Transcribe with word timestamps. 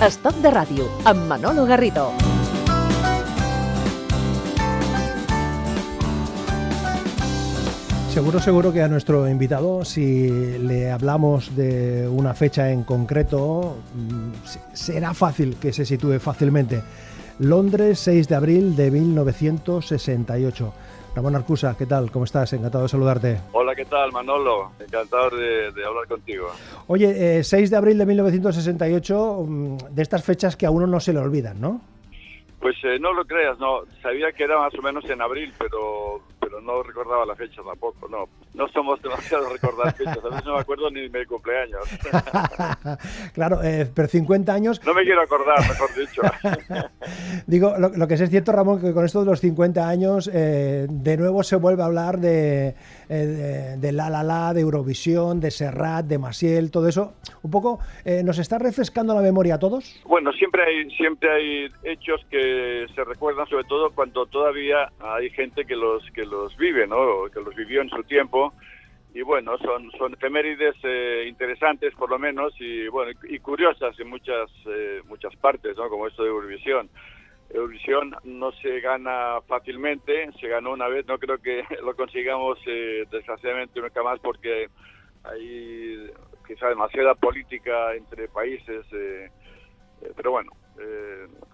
Estoc 0.00 0.38
de 0.40 0.48
ràdio, 0.48 0.86
amb 1.04 1.26
Manolo 1.28 1.66
Garrido. 1.68 2.06
Seguro, 8.08 8.40
seguro 8.40 8.72
que 8.72 8.80
a 8.82 8.88
nuestro 8.88 9.28
invitado, 9.28 9.84
si 9.84 10.30
le 10.56 10.90
hablamos 10.90 11.54
de 11.54 12.08
una 12.08 12.32
fecha 12.32 12.70
en 12.70 12.84
concreto, 12.84 13.76
mm, 13.92 14.30
será 14.72 15.12
fácil 15.12 15.56
que 15.60 15.70
se 15.70 15.84
sitúe 15.84 16.18
fácilmente. 16.18 16.82
Londres, 17.38 17.98
6 17.98 18.26
de 18.26 18.34
abril 18.34 18.76
de 18.76 18.90
1968. 18.90 20.72
Ramón 21.14 21.34
Arcusa, 21.34 21.76
¿qué 21.76 21.86
tal? 21.86 22.10
¿Cómo 22.10 22.24
estás? 22.24 22.52
Encantado 22.52 22.84
de 22.84 22.88
saludarte. 22.88 23.40
Hola, 23.52 23.74
¿qué 23.74 23.84
tal, 23.84 24.12
Manolo? 24.12 24.70
Encantado 24.78 25.36
de, 25.36 25.84
hablar 25.84 26.06
contigo. 26.06 26.50
Oye, 26.86 27.42
6 27.42 27.52
eh, 27.52 27.70
de 27.70 27.76
abril 27.76 27.98
de 27.98 28.06
1968, 28.06 29.44
mm, 29.46 29.76
de 29.90 30.02
estas 30.02 30.24
fechas 30.24 30.56
que 30.56 30.66
a 30.66 30.70
uno 30.70 30.86
no 30.86 31.00
se 31.00 31.12
le 31.12 31.18
olvidan, 31.18 31.60
¿no? 31.60 31.80
Pues 32.60 32.76
eh, 32.84 32.98
no 33.00 33.12
lo 33.12 33.24
creas, 33.24 33.58
no. 33.58 33.80
Sabía 34.02 34.32
que 34.32 34.44
era 34.44 34.58
más 34.58 34.74
o 34.74 34.82
menos 34.82 35.04
en 35.08 35.20
abril, 35.20 35.52
pero 35.58 36.20
no 36.62 36.82
recordaba 36.82 37.24
la 37.24 37.34
fecha 37.34 37.62
tampoco. 37.62 38.08
No, 38.08 38.28
no 38.54 38.68
somos 38.68 39.00
demasiado 39.02 39.48
recordar 39.52 39.94
fechas. 39.94 40.18
A 40.18 40.28
veces 40.28 40.44
no 40.44 40.54
me 40.54 40.60
acuerdo 40.60 40.90
ni 40.90 41.08
de 41.08 41.18
mi 41.18 41.24
cumpleaños. 41.26 41.82
claro, 43.34 43.62
eh, 43.62 43.88
pero 43.94 44.08
50 44.08 44.52
años. 44.52 44.84
No 44.84 44.94
me 44.94 45.04
quiero 45.04 45.22
acordar, 45.22 45.58
mejor 45.60 45.94
dicho. 45.94 46.22
Digo, 47.46 47.74
lo, 47.78 48.08
que 48.08 48.16
sí 48.16 48.24
es 48.24 48.30
cierto, 48.30 48.52
Ramón, 48.52 48.80
que 48.80 48.92
con 48.92 49.04
esto 49.04 49.20
de 49.20 49.26
los 49.26 49.40
50 49.40 49.88
años, 49.88 50.30
eh, 50.32 50.86
de 50.88 51.16
nuevo 51.16 51.42
se 51.42 51.56
vuelve 51.56 51.82
a 51.82 51.86
hablar 51.86 52.18
de, 52.18 52.74
de, 53.08 53.76
de, 53.76 53.92
La 53.92 54.10
La 54.10 54.22
La, 54.22 54.52
de 54.54 54.60
Eurovisión, 54.60 55.40
de 55.40 55.50
Serrat, 55.50 56.06
de 56.06 56.18
Masiel, 56.18 56.70
todo 56.70 56.88
eso. 56.88 57.14
Un 57.42 57.50
poco, 57.50 57.80
¿nos 58.24 58.38
está 58.38 58.58
refrescando 58.58 59.14
la 59.14 59.20
memoria 59.20 59.56
a 59.56 59.58
todos? 59.58 60.00
Bueno, 60.04 60.32
siempre 60.32 60.62
hay, 60.64 60.90
siempre 60.90 61.30
hay 61.30 61.68
hechos 61.84 62.24
que 62.30 62.86
se 62.94 63.04
recuerdan, 63.04 63.46
sobre 63.46 63.64
todo 63.64 63.90
cuando 63.90 64.26
todavía 64.26 64.90
hay 65.00 65.30
gente 65.30 65.64
que 65.64 65.76
los, 65.76 66.02
que 66.12 66.24
los 66.24 66.39
vive, 66.56 66.86
¿no? 66.86 67.24
que 67.32 67.40
los 67.40 67.54
vivió 67.54 67.82
en 67.82 67.90
su 67.90 68.02
tiempo. 68.04 68.52
Y 69.12 69.22
bueno, 69.22 69.58
son, 69.58 69.90
son 69.98 70.12
efemérides 70.14 70.76
eh, 70.84 71.24
interesantes 71.26 71.92
por 71.94 72.10
lo 72.10 72.18
menos 72.18 72.54
y 72.60 72.86
bueno 72.86 73.10
y 73.24 73.40
curiosas 73.40 73.98
en 73.98 74.08
muchas 74.08 74.48
eh, 74.66 75.02
muchas 75.08 75.34
partes, 75.36 75.76
¿no? 75.76 75.88
Como 75.88 76.06
esto 76.06 76.22
de 76.22 76.28
Eurovisión. 76.28 76.88
Eurovisión 77.52 78.14
no 78.22 78.52
se 78.52 78.80
gana 78.80 79.40
fácilmente, 79.48 80.30
se 80.40 80.46
ganó 80.46 80.70
una 80.72 80.86
vez, 80.86 81.06
no 81.06 81.18
creo 81.18 81.38
que 81.38 81.64
lo 81.82 81.96
consigamos 81.96 82.58
eh, 82.66 83.04
desgraciadamente 83.10 83.80
nunca 83.80 84.02
más 84.04 84.20
porque 84.20 84.68
hay 85.24 86.10
quizá 86.46 86.68
demasiada 86.68 87.14
política 87.16 87.94
entre 87.94 88.28
países, 88.28 88.86
pero 90.16 90.30
bueno, 90.32 90.50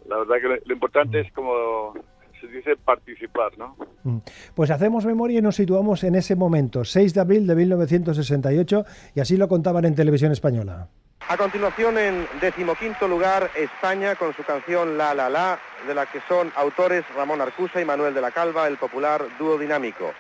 la 0.07 0.19
verdad 0.19 0.37
que 0.37 0.63
lo 0.65 0.73
importante 0.73 1.21
es 1.21 1.33
como 1.33 1.95
se 2.41 2.47
dice 2.49 2.77
participar, 2.77 3.57
¿no? 3.59 3.77
Mm. 4.05 4.19
Pues 4.55 4.71
hacemos 4.71 5.05
memoria 5.05 5.39
y 5.39 5.43
nos 5.43 5.57
situamos 5.57 6.05
en 6.05 6.15
ese 6.15 6.37
momento, 6.37 6.85
6 6.85 7.15
de 7.15 7.21
abril 7.21 7.47
de 7.47 7.55
1968, 7.55 8.85
y 9.15 9.21
así 9.21 9.37
lo 9.37 9.49
contaban 9.49 9.85
en 9.85 9.95
Televisión 9.95 10.33
Española. 10.33 10.89
A 11.29 11.37
continuación, 11.37 11.99
en 11.99 12.27
decimoquinto 12.41 13.09
lugar, 13.09 13.51
España 13.57 14.15
con 14.15 14.33
su 14.35 14.45
canción 14.45 14.97
La 14.97 15.13
La 15.13 15.29
La, 15.29 15.59
de 15.87 15.93
la 15.93 16.07
que 16.07 16.21
son 16.29 16.53
autores 16.55 17.05
Ramón 17.17 17.41
Arcusa 17.41 17.81
y 17.81 17.85
Manuel 17.85 18.15
de 18.15 18.21
la 18.21 18.31
Calva, 18.31 18.69
el 18.69 18.77
popular 18.77 19.25
dúo 19.37 19.59
dinámico. 19.59 20.13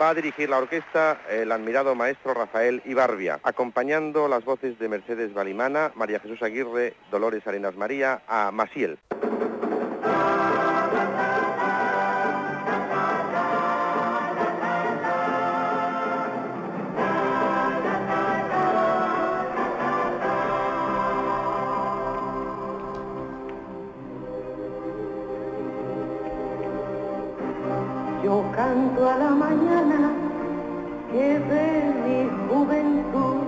Va 0.00 0.08
a 0.08 0.14
dirigir 0.14 0.48
la 0.48 0.58
orquesta 0.58 1.20
el 1.28 1.52
admirado 1.52 1.94
maestro 1.94 2.32
Rafael 2.32 2.82
Ibarbia, 2.86 3.40
acompañando 3.42 4.26
las 4.26 4.44
voces 4.44 4.78
de 4.78 4.88
Mercedes 4.88 5.34
Balimana, 5.34 5.92
María 5.94 6.18
Jesús 6.18 6.42
Aguirre, 6.42 6.94
Dolores 7.10 7.46
Arenas 7.46 7.76
María, 7.76 8.22
a 8.26 8.50
Masiel. 8.50 8.98
Yo 28.24 28.42
canto 28.56 29.10
a 29.10 29.18
la 29.18 29.30
mañana 29.32 30.10
que 31.12 31.38
ve 31.38 31.92
mi 32.06 32.30
juventud 32.48 33.42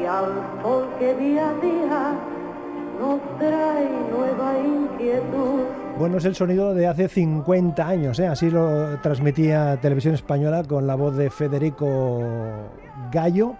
y 0.00 0.06
al 0.06 0.28
sol 0.62 0.88
que 1.00 1.14
día 1.16 1.50
a 1.50 1.54
día 1.54 2.14
nos 3.00 3.38
trae 3.40 3.88
nueva 4.12 4.58
inquietud. 4.60 5.62
Bueno, 5.98 6.18
es 6.18 6.24
el 6.26 6.36
sonido 6.36 6.72
de 6.72 6.86
hace 6.86 7.08
50 7.08 7.88
años, 7.88 8.20
¿eh? 8.20 8.28
así 8.28 8.48
lo 8.50 9.00
transmitía 9.00 9.76
Televisión 9.80 10.14
Española 10.14 10.62
con 10.62 10.86
la 10.86 10.94
voz 10.94 11.16
de 11.16 11.28
Federico 11.28 12.20
Gallo. 13.10 13.56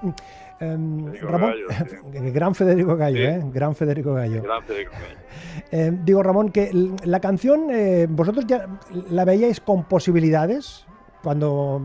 Em, 0.61 1.15
Ramón, 1.23 1.55
gran 2.35 2.55
Federico 2.55 2.95
Gallo, 2.95 3.19
¿eh? 3.19 3.41
Gran 3.47 3.75
Federico 3.75 4.13
Gallo. 4.13 4.43
Gran 4.43 4.63
Federico 4.63 4.93
Gallo. 4.93 5.19
Em, 5.71 6.05
digo, 6.05 6.23
Ramón, 6.23 6.53
que 6.53 6.71
la 7.05 7.19
canción, 7.19 7.69
eh, 7.71 8.07
¿vosotros 8.11 8.47
ya 8.47 8.67
la 9.11 9.25
veíais 9.25 9.59
con 9.61 9.85
posibilidades 9.85 10.87
cuando 11.23 11.81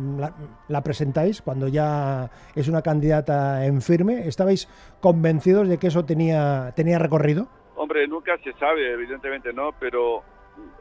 la, 0.68 0.82
presentáis, 0.82 1.42
cuando 1.42 1.70
ya 1.70 2.30
es 2.54 2.68
una 2.68 2.82
candidata 2.82 3.66
en 3.66 3.82
firme? 3.82 4.28
¿Estabais 4.28 4.68
convencidos 5.00 5.70
de 5.70 5.78
que 5.78 5.88
eso 5.88 6.04
tenía, 6.04 6.74
tenía 6.76 7.00
recorrido? 7.00 7.48
Hombre, 7.78 8.06
nunca 8.10 8.38
se 8.44 8.52
sabe, 8.54 8.92
evidentemente 8.92 9.54
no, 9.54 9.72
pero 9.80 10.24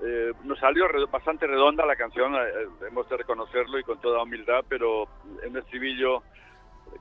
eh, 0.04 0.32
nos 0.42 0.58
salió 0.58 0.86
bastante 1.12 1.46
redonda 1.46 1.86
la 1.86 1.94
canción, 1.94 2.34
eh, 2.34 2.38
hemos 2.88 3.08
de 3.08 3.18
reconocerlo 3.18 3.78
y 3.78 3.84
con 3.84 4.00
toda 4.00 4.24
humildad, 4.24 4.64
pero 4.68 5.06
en 5.44 5.52
el 5.54 5.62
estribillo 5.62 6.22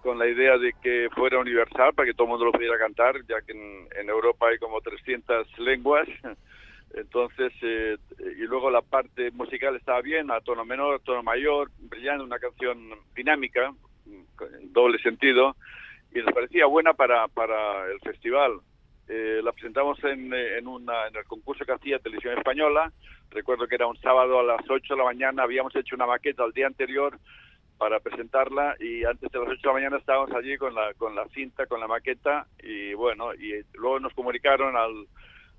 con 0.01 0.17
la 0.17 0.27
idea 0.27 0.57
de 0.57 0.73
que 0.81 1.09
fuera 1.13 1.39
universal 1.39 1.93
para 1.93 2.07
que 2.07 2.13
todo 2.13 2.25
el 2.25 2.31
mundo 2.31 2.45
lo 2.45 2.51
pudiera 2.51 2.77
cantar, 2.77 3.15
ya 3.27 3.41
que 3.41 3.51
en, 3.51 4.09
Europa 4.09 4.47
hay 4.47 4.57
como 4.57 4.81
300 4.81 5.59
lenguas. 5.59 6.07
Entonces, 6.93 7.51
eh, 7.61 7.97
y 8.19 8.41
luego 8.41 8.69
la 8.69 8.81
parte 8.81 9.31
musical 9.31 9.75
estaba 9.75 10.01
bien, 10.01 10.29
a 10.29 10.41
tono 10.41 10.63
menor, 10.63 10.99
tono 11.01 11.23
mayor, 11.23 11.71
brillante, 11.79 12.23
una 12.23 12.37
canción 12.37 12.91
dinámica, 13.15 13.73
en 14.05 14.73
doble 14.73 14.99
sentido, 14.99 15.55
y 16.13 16.19
nos 16.19 16.33
parecía 16.33 16.67
buena 16.67 16.93
para, 16.93 17.27
para 17.29 17.89
el 17.91 17.99
festival. 18.01 18.59
Eh, 19.07 19.41
la 19.43 19.51
presentamos 19.51 20.01
en, 20.03 20.31
en, 20.33 20.67
una, 20.67 21.07
en 21.07 21.15
el 21.15 21.25
concurso 21.25 21.65
que 21.65 21.73
hacía 21.73 21.99
Televisión 21.99 22.37
Española. 22.37 22.91
Recuerdo 23.31 23.67
que 23.67 23.75
era 23.75 23.87
un 23.87 23.97
sábado 23.97 24.39
a 24.39 24.43
las 24.43 24.61
8 24.69 24.93
de 24.93 24.97
la 24.97 25.05
mañana, 25.05 25.43
habíamos 25.43 25.75
hecho 25.75 25.95
una 25.95 26.05
maqueta 26.05 26.45
el 26.45 26.53
día 26.53 26.67
anterior 26.67 27.17
para 27.77 27.99
presentarla 27.99 28.75
y 28.79 29.03
antes 29.03 29.31
de 29.31 29.39
las 29.39 29.49
8 29.49 29.59
de 29.61 29.67
la 29.67 29.73
mañana 29.73 29.97
estábamos 29.97 30.31
allí 30.33 30.57
con 30.57 30.73
la, 30.73 30.93
con 30.93 31.15
la 31.15 31.27
cinta, 31.29 31.65
con 31.65 31.79
la 31.79 31.87
maqueta 31.87 32.47
y 32.61 32.93
bueno, 32.93 33.33
y 33.33 33.63
luego 33.73 33.99
nos 33.99 34.13
comunicaron 34.13 34.75
al, 34.77 35.07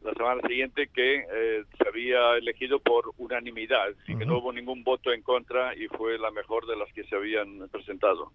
la 0.05 0.13
semana 0.13 0.43
siguiente 0.47 0.89
que 0.89 1.25
eh, 1.33 1.65
se 1.77 1.89
había 1.89 2.37
elegido 2.37 2.79
por 2.79 3.13
unanimidad, 3.17 3.89
decir, 3.89 4.19
que 4.19 4.27
no 4.27 4.39
hubo 4.39 4.53
ningún 4.53 4.85
voto 4.85 5.13
en 5.13 5.23
contra 5.23 5.75
y 5.75 5.89
fue 5.89 6.19
la 6.19 6.31
mejor 6.31 6.67
de 6.67 6.77
las 6.77 6.93
que 6.93 7.05
se 7.05 7.17
habían 7.17 7.69
presentado. 7.71 8.31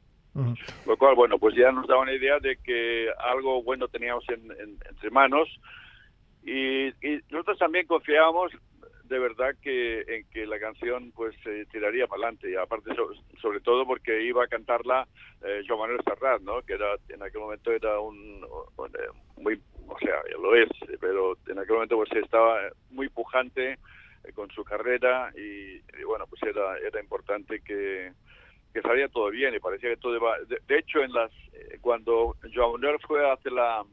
Lo 0.85 0.95
cual, 0.95 1.16
bueno, 1.16 1.38
pues 1.38 1.53
ya 1.56 1.72
nos 1.72 1.85
da 1.88 1.97
una 1.97 2.13
idea 2.13 2.39
de 2.39 2.56
que 2.57 3.09
algo 3.19 3.62
bueno 3.62 3.89
teníamos 3.89 4.23
en, 4.29 4.50
entre 4.89 5.09
manos 5.09 5.50
y, 6.45 6.88
y, 6.88 7.19
nosotros 7.29 7.57
también 7.57 7.85
confiábamos 7.85 8.53
de 9.09 9.18
verdad 9.18 9.56
que 9.62 10.02
en 10.02 10.25
que 10.30 10.46
la 10.46 10.59
canción 10.59 11.12
pues 11.16 11.36
se 11.44 11.66
tiraría 11.66 12.06
para 12.06 12.22
adelante 12.22 12.52
y 12.52 12.56
aparte 12.56 12.92
sobre 13.42 13.60
todo 13.60 13.86
porque 13.86 14.22
iba 14.22 14.44
a 14.44 14.48
cantarla 14.48 15.07
eh, 15.44 15.63
Joan 15.68 15.80
Manuel 15.80 16.01
Serrat 16.06 16.42
no 16.42 16.62
que 16.62 16.74
era 16.74 16.95
en 17.10 17.24
aquel 17.24 17.42
momento 17.42 17.72
era 17.72 18.00
un, 18.00 18.45
muy 19.38 19.60
o 19.88 19.98
sea 20.00 20.22
lo 20.39 20.56
es 20.56 20.69
pero 21.01 21.38
en 21.48 21.57
aquel 21.57 21.74
momento 21.74 21.98
pues 21.98 22.12
estaba 22.13 22.60
muy 22.92 23.10
pujante 23.10 23.80
eh, 24.24 24.33
con 24.33 24.50
su 24.51 24.63
carrera 24.63 25.31
y, 25.36 25.80
bueno 26.04 26.25
pues 26.28 26.44
era 26.44 26.78
era 26.78 27.01
importante 27.01 27.62
que 27.62 28.12
que 28.72 28.81
salía 28.83 29.07
todo 29.07 29.31
bien 29.31 29.56
y 29.56 29.60
parecía 29.60 29.89
que 29.89 29.98
todo 29.98 30.16
iba 30.16 30.38
de, 30.48 30.78
hecho 30.78 31.01
en 31.01 31.12
las 31.13 31.31
eh, 31.54 31.80
cuando 31.81 32.36
Joan 32.54 32.74
Manuel 32.74 33.00
fue 33.07 33.28
a 33.28 33.33
hacer 33.33 33.54
la 33.54 33.83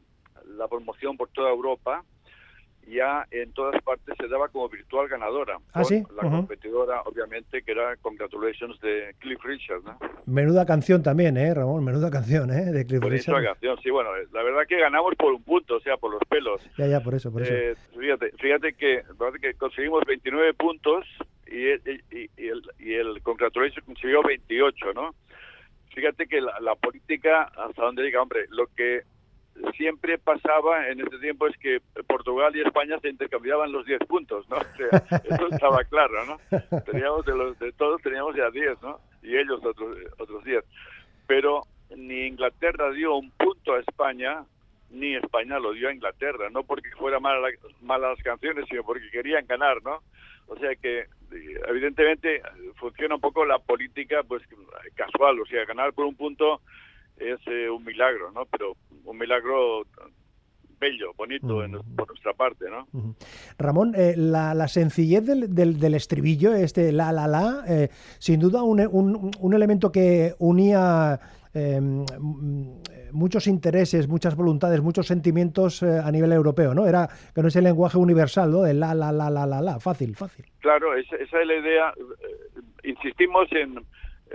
la 0.44 0.68
promoción 0.68 1.16
por 1.16 1.30
toda 1.30 1.48
Europa 1.50 2.04
ya 2.86 3.26
en 3.30 3.52
todas 3.52 3.80
partes 3.82 4.14
se 4.18 4.28
daba 4.28 4.48
como 4.48 4.68
virtual 4.68 5.08
ganadora. 5.08 5.58
¿Ah, 5.74 5.82
La 6.14 6.30
competidora, 6.30 7.02
obviamente, 7.02 7.62
que 7.62 7.72
era 7.72 7.96
Congratulations 7.96 8.80
de 8.80 9.14
Cliff 9.18 9.42
Richard. 9.44 9.82
¿no? 9.84 9.98
Menuda 10.26 10.64
canción 10.66 11.02
también, 11.02 11.36
¿eh, 11.36 11.52
Ramón? 11.52 11.84
Menuda 11.84 12.10
canción, 12.10 12.50
¿eh? 12.50 12.66
De 12.72 12.86
Cliff 12.86 13.02
Richard. 13.02 13.42
canción, 13.44 13.78
sí, 13.82 13.90
bueno, 13.90 14.10
la 14.32 14.42
verdad 14.42 14.62
que 14.68 14.78
ganamos 14.78 15.14
por 15.16 15.32
un 15.32 15.42
punto, 15.42 15.76
o 15.76 15.80
sea, 15.80 15.96
por 15.96 16.12
los 16.12 16.22
pelos. 16.28 16.60
Ya, 16.78 16.86
ya, 16.86 17.00
por 17.00 17.14
eso, 17.14 17.32
por 17.32 17.42
eso. 17.42 17.52
Eh, 17.52 17.74
fíjate, 17.98 18.30
fíjate 18.38 18.72
que, 18.74 19.02
que 19.40 19.54
conseguimos 19.54 20.04
29 20.06 20.54
puntos 20.54 21.04
y, 21.46 21.70
y, 21.70 22.30
y, 22.36 22.48
el, 22.48 22.62
y 22.78 22.94
el 22.94 23.22
Congratulations 23.22 23.84
consiguió 23.84 24.22
28, 24.22 24.92
¿no? 24.94 25.14
Fíjate 25.94 26.26
que 26.26 26.40
la, 26.40 26.60
la 26.60 26.74
política, 26.74 27.50
hasta 27.56 27.82
donde 27.82 28.02
diga, 28.02 28.20
hombre, 28.20 28.44
lo 28.50 28.66
que 28.76 29.02
siempre 29.76 30.18
pasaba 30.18 30.88
en 30.88 31.00
ese 31.00 31.18
tiempo 31.18 31.46
es 31.46 31.56
que 31.58 31.80
Portugal 32.06 32.54
y 32.54 32.60
España 32.60 32.98
se 33.00 33.08
intercambiaban 33.08 33.72
los 33.72 33.86
10 33.86 34.00
puntos, 34.06 34.48
¿no? 34.48 34.56
O 34.76 34.76
sea, 34.76 35.20
eso 35.24 35.48
estaba 35.50 35.84
claro, 35.84 36.14
¿no? 36.26 36.80
Teníamos 36.82 37.24
de, 37.24 37.34
los, 37.34 37.58
de 37.58 37.72
todos 37.72 38.00
teníamos 38.02 38.34
ya 38.36 38.50
10, 38.50 38.82
¿no? 38.82 39.00
Y 39.22 39.36
ellos 39.36 39.64
otros 39.64 39.98
otros 40.18 40.44
10. 40.44 40.64
Pero 41.26 41.62
ni 41.94 42.26
Inglaterra 42.26 42.90
dio 42.90 43.16
un 43.16 43.30
punto 43.32 43.74
a 43.74 43.80
España, 43.80 44.44
ni 44.90 45.14
España 45.16 45.58
lo 45.58 45.72
dio 45.72 45.88
a 45.88 45.94
Inglaterra, 45.94 46.48
no 46.50 46.62
porque 46.64 46.90
fueran 46.98 47.22
malas 47.22 48.10
las 48.10 48.22
canciones, 48.22 48.66
sino 48.68 48.84
porque 48.84 49.10
querían 49.10 49.46
ganar, 49.46 49.82
¿no? 49.82 50.00
O 50.48 50.56
sea 50.58 50.74
que 50.76 51.06
evidentemente 51.68 52.40
funciona 52.76 53.16
un 53.16 53.20
poco 53.20 53.44
la 53.44 53.58
política 53.58 54.22
pues 54.22 54.42
casual, 54.94 55.40
o 55.40 55.46
sea, 55.46 55.64
ganar 55.64 55.92
por 55.92 56.06
un 56.06 56.14
punto 56.14 56.60
es 57.18 57.40
eh, 57.46 57.68
un 57.68 57.84
milagro, 57.84 58.30
¿no? 58.32 58.44
Pero 58.46 58.76
un 59.04 59.18
milagro 59.18 59.84
bello, 60.78 61.12
bonito 61.16 61.64
en, 61.64 61.72
por 61.96 62.08
nuestra 62.08 62.34
parte, 62.34 62.66
¿no? 62.68 62.86
Ramón, 63.58 63.94
eh, 63.96 64.14
la, 64.16 64.68
sencillez 64.68 65.24
del, 65.24 65.54
del, 65.54 65.94
estribillo, 65.94 66.52
este 66.52 66.92
la, 66.92 67.12
la, 67.12 67.26
la, 67.26 67.64
eh, 67.66 67.88
sin 68.18 68.40
duda 68.40 68.62
un, 68.62 68.80
un, 68.80 69.30
un, 69.38 69.54
elemento 69.54 69.90
que 69.90 70.34
unía 70.38 71.18
muchos 73.12 73.46
intereses, 73.46 74.08
muchas 74.08 74.36
voluntades, 74.36 74.82
muchos 74.82 75.06
sentimientos 75.06 75.82
a 75.82 76.10
nivel 76.12 76.30
europeo, 76.32 76.74
¿no? 76.74 76.86
Era 76.86 77.08
que 77.34 77.40
no 77.40 77.48
es 77.48 77.56
el 77.56 77.64
lenguaje 77.64 77.96
universal, 77.96 78.50
¿no? 78.50 78.60
De 78.60 78.74
la, 78.74 78.94
la, 78.94 79.10
la, 79.10 79.30
la, 79.30 79.46
la, 79.46 79.62
la, 79.62 79.80
fácil, 79.80 80.14
fácil. 80.14 80.44
Claro, 80.60 80.94
esa, 80.94 81.16
esa 81.16 81.40
es 81.40 81.46
la 81.46 81.54
idea. 81.54 81.94
insistimos 82.84 83.50
en 83.52 83.82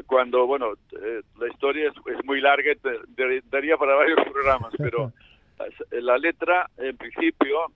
cuando, 0.06 0.46
bueno, 0.48 0.74
eh, 0.94 1.22
la 1.40 1.48
historia 1.48 1.90
es, 1.90 2.26
muy 2.26 2.42
larga, 2.42 2.72
daría 3.50 3.78
para 3.78 3.96
varios 3.96 4.20
programas, 4.32 4.74
pero 4.78 5.12
la 5.92 6.18
letra, 6.18 6.70
en 6.78 6.98
principio, 6.98 7.72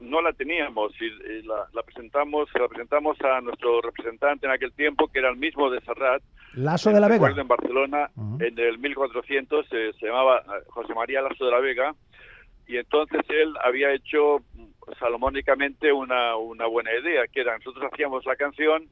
no 0.00 0.20
la 0.20 0.32
teníamos 0.32 0.92
y, 1.00 1.42
la, 1.42 1.82
presentamos 1.82 2.48
la 2.54 2.68
presentamos 2.68 3.16
a 3.22 3.40
nuestro 3.40 3.80
representante 3.80 4.46
en 4.46 4.52
aquel 4.52 4.72
tiempo, 4.72 5.08
que 5.08 5.20
era 5.20 5.30
el 5.30 5.36
mismo 5.36 5.70
de 5.70 5.80
Serrat. 5.80 6.22
Lazo 6.54 6.90
de 6.90 7.00
la 7.00 7.08
Vega. 7.08 7.28
En 7.36 7.48
Barcelona, 7.48 8.10
en 8.40 8.58
el 8.58 8.78
1400, 8.78 9.66
se 9.68 9.92
llamaba 10.00 10.38
eh, 10.38 10.64
José 10.68 10.94
María 10.94 11.22
Lazo 11.22 11.44
de 11.44 11.50
la 11.50 11.60
Vega, 11.60 11.94
y 12.66 12.76
entonces 12.76 13.22
él 13.28 13.54
había 13.62 13.92
hecho 13.92 14.38
salomónicamente 14.98 15.92
una, 15.92 16.36
una 16.36 16.66
buena 16.66 16.90
idea, 16.94 17.26
que 17.26 17.40
era, 17.40 17.56
nosotros 17.58 17.90
hacíamos 17.92 18.24
la 18.26 18.36
canción, 18.36 18.88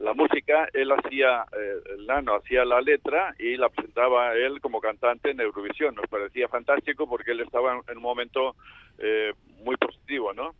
la 0.00 0.14
música, 0.14 0.68
él 0.72 0.92
hacía, 0.92 1.44
eh, 1.52 1.80
el 1.96 2.06
nano 2.06 2.36
hacía 2.36 2.64
la 2.64 2.80
letra 2.80 3.34
y 3.38 3.56
la 3.56 3.68
presentaba 3.68 4.34
él 4.34 4.60
como 4.60 4.80
cantante 4.80 5.30
en 5.30 5.40
Eurovisión. 5.40 5.94
Nos 5.94 6.06
parecía 6.06 6.48
fantástico 6.48 7.08
porque 7.08 7.32
él 7.32 7.40
estaba 7.40 7.80
en, 7.88 7.96
un 7.96 8.02
momento 8.02 8.54
eh, 8.98 9.32
muy 9.64 9.76
positivo, 9.76 10.32
¿no? 10.32 10.54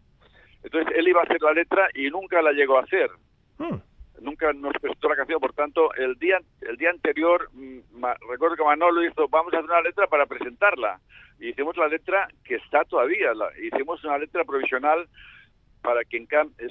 Entonces 0.62 0.92
él 0.96 1.08
iba 1.08 1.20
a 1.20 1.24
hacer 1.24 1.40
la 1.40 1.52
letra 1.52 1.88
y 1.94 2.10
nunca 2.10 2.42
la 2.42 2.52
llegó 2.52 2.78
a 2.78 2.82
hacer. 2.82 3.10
Hmm. 3.58 3.76
Nunca 4.20 4.52
nos 4.52 4.72
prestó 4.80 5.08
la 5.08 5.14
canción, 5.14 5.38
por 5.38 5.52
tanto, 5.52 5.94
el 5.94 6.16
día 6.18 6.40
el 6.62 6.76
día 6.76 6.90
anterior, 6.90 7.48
mm, 7.52 8.04
recuerdo 8.28 8.56
que 8.56 8.64
Manolo 8.64 9.04
hizo, 9.04 9.28
vamos 9.28 9.54
a 9.54 9.58
hacer 9.58 9.70
una 9.70 9.82
letra 9.82 10.08
para 10.08 10.26
presentarla. 10.26 10.98
Y 11.38 11.50
hicimos 11.50 11.76
la 11.76 11.86
letra 11.86 12.26
que 12.44 12.56
está 12.56 12.84
todavía, 12.84 13.32
la, 13.34 13.48
hicimos 13.62 14.02
una 14.02 14.18
letra 14.18 14.44
provisional 14.44 15.08
para 15.80 16.04
que 16.04 16.16
en, 16.16 16.26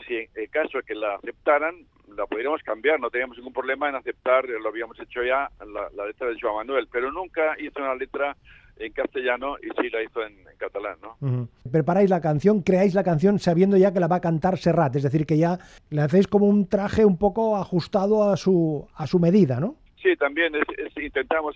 si 0.06 0.16
en 0.16 0.30
el 0.36 0.50
caso 0.50 0.80
de 0.80 0.84
que 0.84 0.96
la 0.96 1.16
aceptaran, 1.16 1.86
la 2.16 2.26
podríamos 2.26 2.62
cambiar, 2.64 3.00
no 3.00 3.10
teníamos 3.10 3.38
ningún 3.38 3.54
problema 3.54 3.90
en 3.90 3.96
aceptar, 3.96 4.46
lo 4.48 4.70
habíamos 4.70 5.00
hecho 5.00 5.24
ya, 5.24 5.50
la, 5.66 6.06
letra 6.06 6.28
de 6.28 6.38
Joan 6.40 6.56
Manuel, 6.56 6.88
pero 6.92 7.12
nunca 7.12 7.56
hizo 7.60 7.80
una 7.80 7.96
letra 7.96 8.36
en 8.78 8.92
castellano 8.94 9.56
y 9.58 9.70
sí 9.82 9.90
la 9.90 10.04
hizo 10.04 10.24
en, 10.24 10.36
catalán, 10.58 10.98
¿no? 11.02 11.48
Preparáis 11.72 12.10
la 12.10 12.20
canción, 12.20 12.62
creáis 12.62 12.96
la 12.96 13.04
canción 13.04 13.38
sabiendo 13.38 13.78
ya 13.78 13.94
que 13.94 14.00
la 14.00 14.08
va 14.08 14.18
a 14.18 14.22
cantar 14.22 14.58
Serrat, 14.58 14.96
es 14.96 15.04
decir, 15.04 15.26
que 15.26 15.38
ya 15.38 15.60
le 15.92 16.02
hacéis 16.02 16.28
como 16.28 16.48
un 16.48 16.68
traje 16.68 17.06
un 17.06 17.18
poco 17.18 17.58
ajustado 17.58 18.32
a 18.32 18.38
su, 18.38 18.88
a 18.96 19.06
su 19.06 19.20
medida, 19.20 19.60
¿no? 19.60 19.76
Sí, 20.02 20.16
también 20.16 20.54
intentamos. 20.96 21.56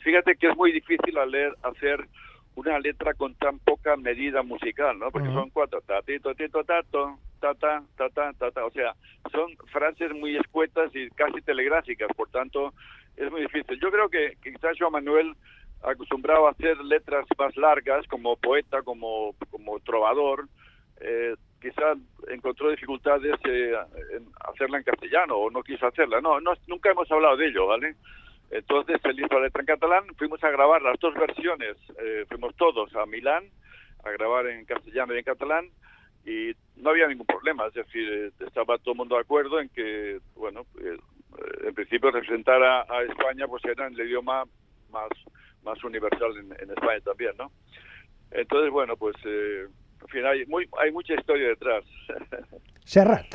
fíjate 0.00 0.34
que 0.36 0.48
es 0.48 0.56
muy 0.56 0.72
difícil 0.72 1.18
a 1.18 1.26
leer, 1.26 1.54
hacer 1.62 2.08
una 2.60 2.78
letra 2.78 3.14
con 3.14 3.34
tan 3.36 3.58
poca 3.58 3.96
medida 3.96 4.42
musical, 4.42 4.98
¿no? 4.98 5.10
Porque 5.10 5.28
son 5.28 5.48
cuatro, 5.50 5.80
tatito, 5.80 6.34
tito, 6.34 6.62
tato, 6.64 7.18
tata, 7.40 7.82
tata, 7.96 8.32
tata, 8.34 8.64
o 8.66 8.70
sea, 8.70 8.94
son 9.32 9.56
frases 9.72 10.12
muy 10.14 10.36
escuetas 10.36 10.94
y 10.94 11.08
casi 11.10 11.40
telegráficas, 11.40 12.08
por 12.14 12.28
tanto, 12.28 12.74
es 13.16 13.30
muy 13.30 13.42
difícil. 13.42 13.80
Yo 13.80 13.90
creo 13.90 14.08
que, 14.08 14.36
quizás 14.42 14.76
Joan 14.78 14.92
Manuel 14.92 15.34
acostumbrado 15.82 16.46
a 16.46 16.50
hacer 16.50 16.76
letras 16.84 17.24
más 17.38 17.56
largas 17.56 18.06
como 18.08 18.36
poeta, 18.36 18.82
como, 18.82 19.34
como 19.50 19.80
trovador, 19.80 20.46
eh, 21.00 21.34
quizás 21.62 21.96
encontró 22.28 22.70
dificultades 22.70 23.34
eh, 23.44 23.72
en 24.16 24.26
hacerla 24.52 24.78
en 24.78 24.84
castellano 24.84 25.36
o 25.36 25.50
no 25.50 25.62
quiso 25.62 25.86
hacerla. 25.86 26.20
No, 26.20 26.40
no, 26.40 26.52
nunca 26.66 26.90
hemos 26.90 27.10
hablado 27.10 27.38
de 27.38 27.46
ello, 27.46 27.66
¿vale? 27.66 27.96
Entonces 28.50 29.00
él 29.04 29.20
hizo 29.20 29.34
la 29.34 29.46
letra 29.46 29.60
en 29.60 29.66
catalán, 29.66 30.04
fuimos 30.18 30.42
a 30.42 30.50
grabar 30.50 30.82
las 30.82 30.98
dos 30.98 31.14
versiones, 31.14 31.76
eh, 32.02 32.24
fuimos 32.28 32.54
todos 32.56 32.94
a 32.96 33.06
Milán 33.06 33.44
a 34.02 34.10
grabar 34.10 34.46
en 34.46 34.64
castellano 34.64 35.14
y 35.14 35.18
en 35.18 35.24
catalán 35.24 35.68
y 36.24 36.52
no 36.76 36.90
había 36.90 37.06
ningún 37.06 37.26
problema, 37.26 37.66
es 37.66 37.74
decir, 37.74 38.08
eh, 38.08 38.44
estaba 38.44 38.78
todo 38.78 38.92
el 38.92 38.98
mundo 38.98 39.14
de 39.14 39.20
acuerdo 39.20 39.60
en 39.60 39.68
que, 39.68 40.18
bueno, 40.34 40.66
eh, 40.82 40.98
en 41.64 41.74
principio 41.74 42.10
representar 42.10 42.62
a, 42.62 43.02
España 43.04 43.46
pues 43.46 43.64
era 43.64 43.86
el 43.86 44.00
idioma 44.00 44.44
más, 44.90 45.10
más 45.62 45.82
universal 45.84 46.36
en, 46.36 46.70
España 46.70 47.00
también, 47.04 47.32
¿no? 47.38 47.52
Entonces, 48.32 48.70
bueno, 48.70 48.96
pues, 48.96 49.16
en 49.24 50.08
fin, 50.08 50.24
hay, 50.26 50.44
muy, 50.46 50.68
hay 50.78 50.90
mucha 50.92 51.14
historia 51.14 51.48
detrás. 51.48 51.84
Serrat. 52.84 53.34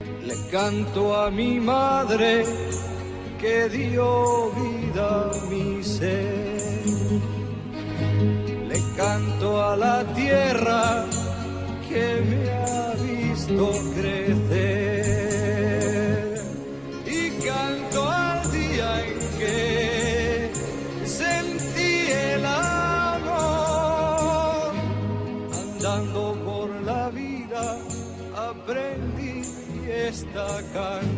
Le 0.00 0.34
canto 0.50 1.14
a 1.14 1.30
mi 1.30 1.60
madre 1.60 2.44
que 3.42 3.68
dio 3.68 4.52
vida 4.52 5.08
a 5.28 5.32
mi 5.50 5.82
ser. 5.82 6.62
Le 8.70 8.80
canto 8.96 9.48
a 9.60 9.76
la 9.76 10.04
tierra 10.14 11.04
que 11.88 12.06
me 12.30 12.42
ha 12.52 12.94
visto 13.10 13.72
crecer. 13.96 15.34
Y 17.04 17.30
canto 17.48 18.00
al 18.08 18.40
día 18.52 18.88
en 19.08 19.18
que 19.40 20.52
sentí 21.04 21.94
el 22.30 22.46
amor. 22.46 23.42
Andando 25.62 26.22
por 26.46 26.68
la 26.82 27.10
vida 27.10 27.64
aprendí 28.50 29.42
esta 29.90 30.46
canción. 30.72 31.11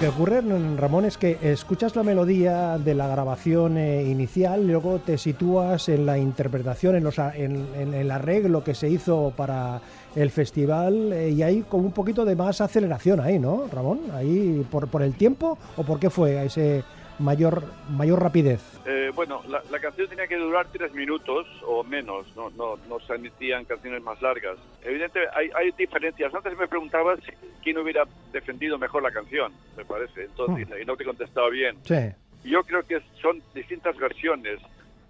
Que 0.00 0.08
ocurre, 0.08 0.40
Ramón, 0.78 1.04
es 1.04 1.18
que 1.18 1.36
escuchas 1.42 1.94
la 1.94 2.02
melodía 2.02 2.78
de 2.78 2.94
la 2.94 3.06
grabación 3.06 3.76
eh, 3.76 4.02
inicial, 4.04 4.66
luego 4.66 4.98
te 4.98 5.18
sitúas 5.18 5.90
en 5.90 6.06
la 6.06 6.16
interpretación, 6.16 6.96
en, 6.96 7.04
los, 7.04 7.18
en, 7.18 7.92
el 7.92 8.10
arreglo 8.10 8.64
que 8.64 8.74
se 8.74 8.88
hizo 8.88 9.34
para 9.36 9.82
el 10.16 10.30
festival 10.30 11.12
eh, 11.12 11.30
y 11.30 11.42
hay 11.42 11.60
como 11.68 11.84
un 11.84 11.92
poquito 11.92 12.24
de 12.24 12.34
más 12.34 12.62
aceleración 12.62 13.20
ahí, 13.20 13.38
¿no, 13.38 13.66
Ramón? 13.70 14.00
Ahí 14.14 14.66
por, 14.70 14.88
por 14.88 15.02
el 15.02 15.12
tiempo 15.12 15.58
o 15.76 15.82
por 15.82 16.00
qué 16.00 16.08
fue 16.08 16.46
ese 16.46 16.82
mayor, 17.20 17.62
mayor 17.90 18.22
rapidez? 18.22 18.60
Eh, 18.86 19.12
bueno, 19.14 19.42
la, 19.48 19.78
canción 19.78 20.08
tenía 20.08 20.26
que 20.26 20.36
durar 20.36 20.66
tres 20.72 20.92
minutos 20.92 21.46
o 21.66 21.84
menos, 21.84 22.26
no, 22.36 22.50
no, 22.50 22.76
no 22.88 23.00
se 23.00 23.14
emitían 23.14 23.64
canciones 23.64 24.02
más 24.02 24.20
largas. 24.20 24.58
Evidentemente 24.82 25.30
hay, 25.36 25.50
hay 25.54 25.70
diferencias. 25.72 26.34
Antes 26.34 26.56
me 26.58 26.66
preguntabas 26.66 27.20
quién 27.62 27.78
hubiera 27.78 28.04
defendido 28.32 28.78
mejor 28.78 29.02
la 29.02 29.10
canción, 29.10 29.52
me 29.76 29.84
parece, 29.84 30.24
entonces, 30.24 30.68
hmm. 30.68 30.82
y 30.82 30.84
no 30.84 30.96
te 30.96 31.04
contestaba 31.04 31.48
bien. 31.50 31.76
Sí. 31.84 32.12
Yo 32.44 32.64
creo 32.64 32.82
que 32.82 33.00
son 33.20 33.42
distintas 33.54 33.96
versiones. 33.96 34.60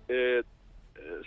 Eh, 0.09 0.43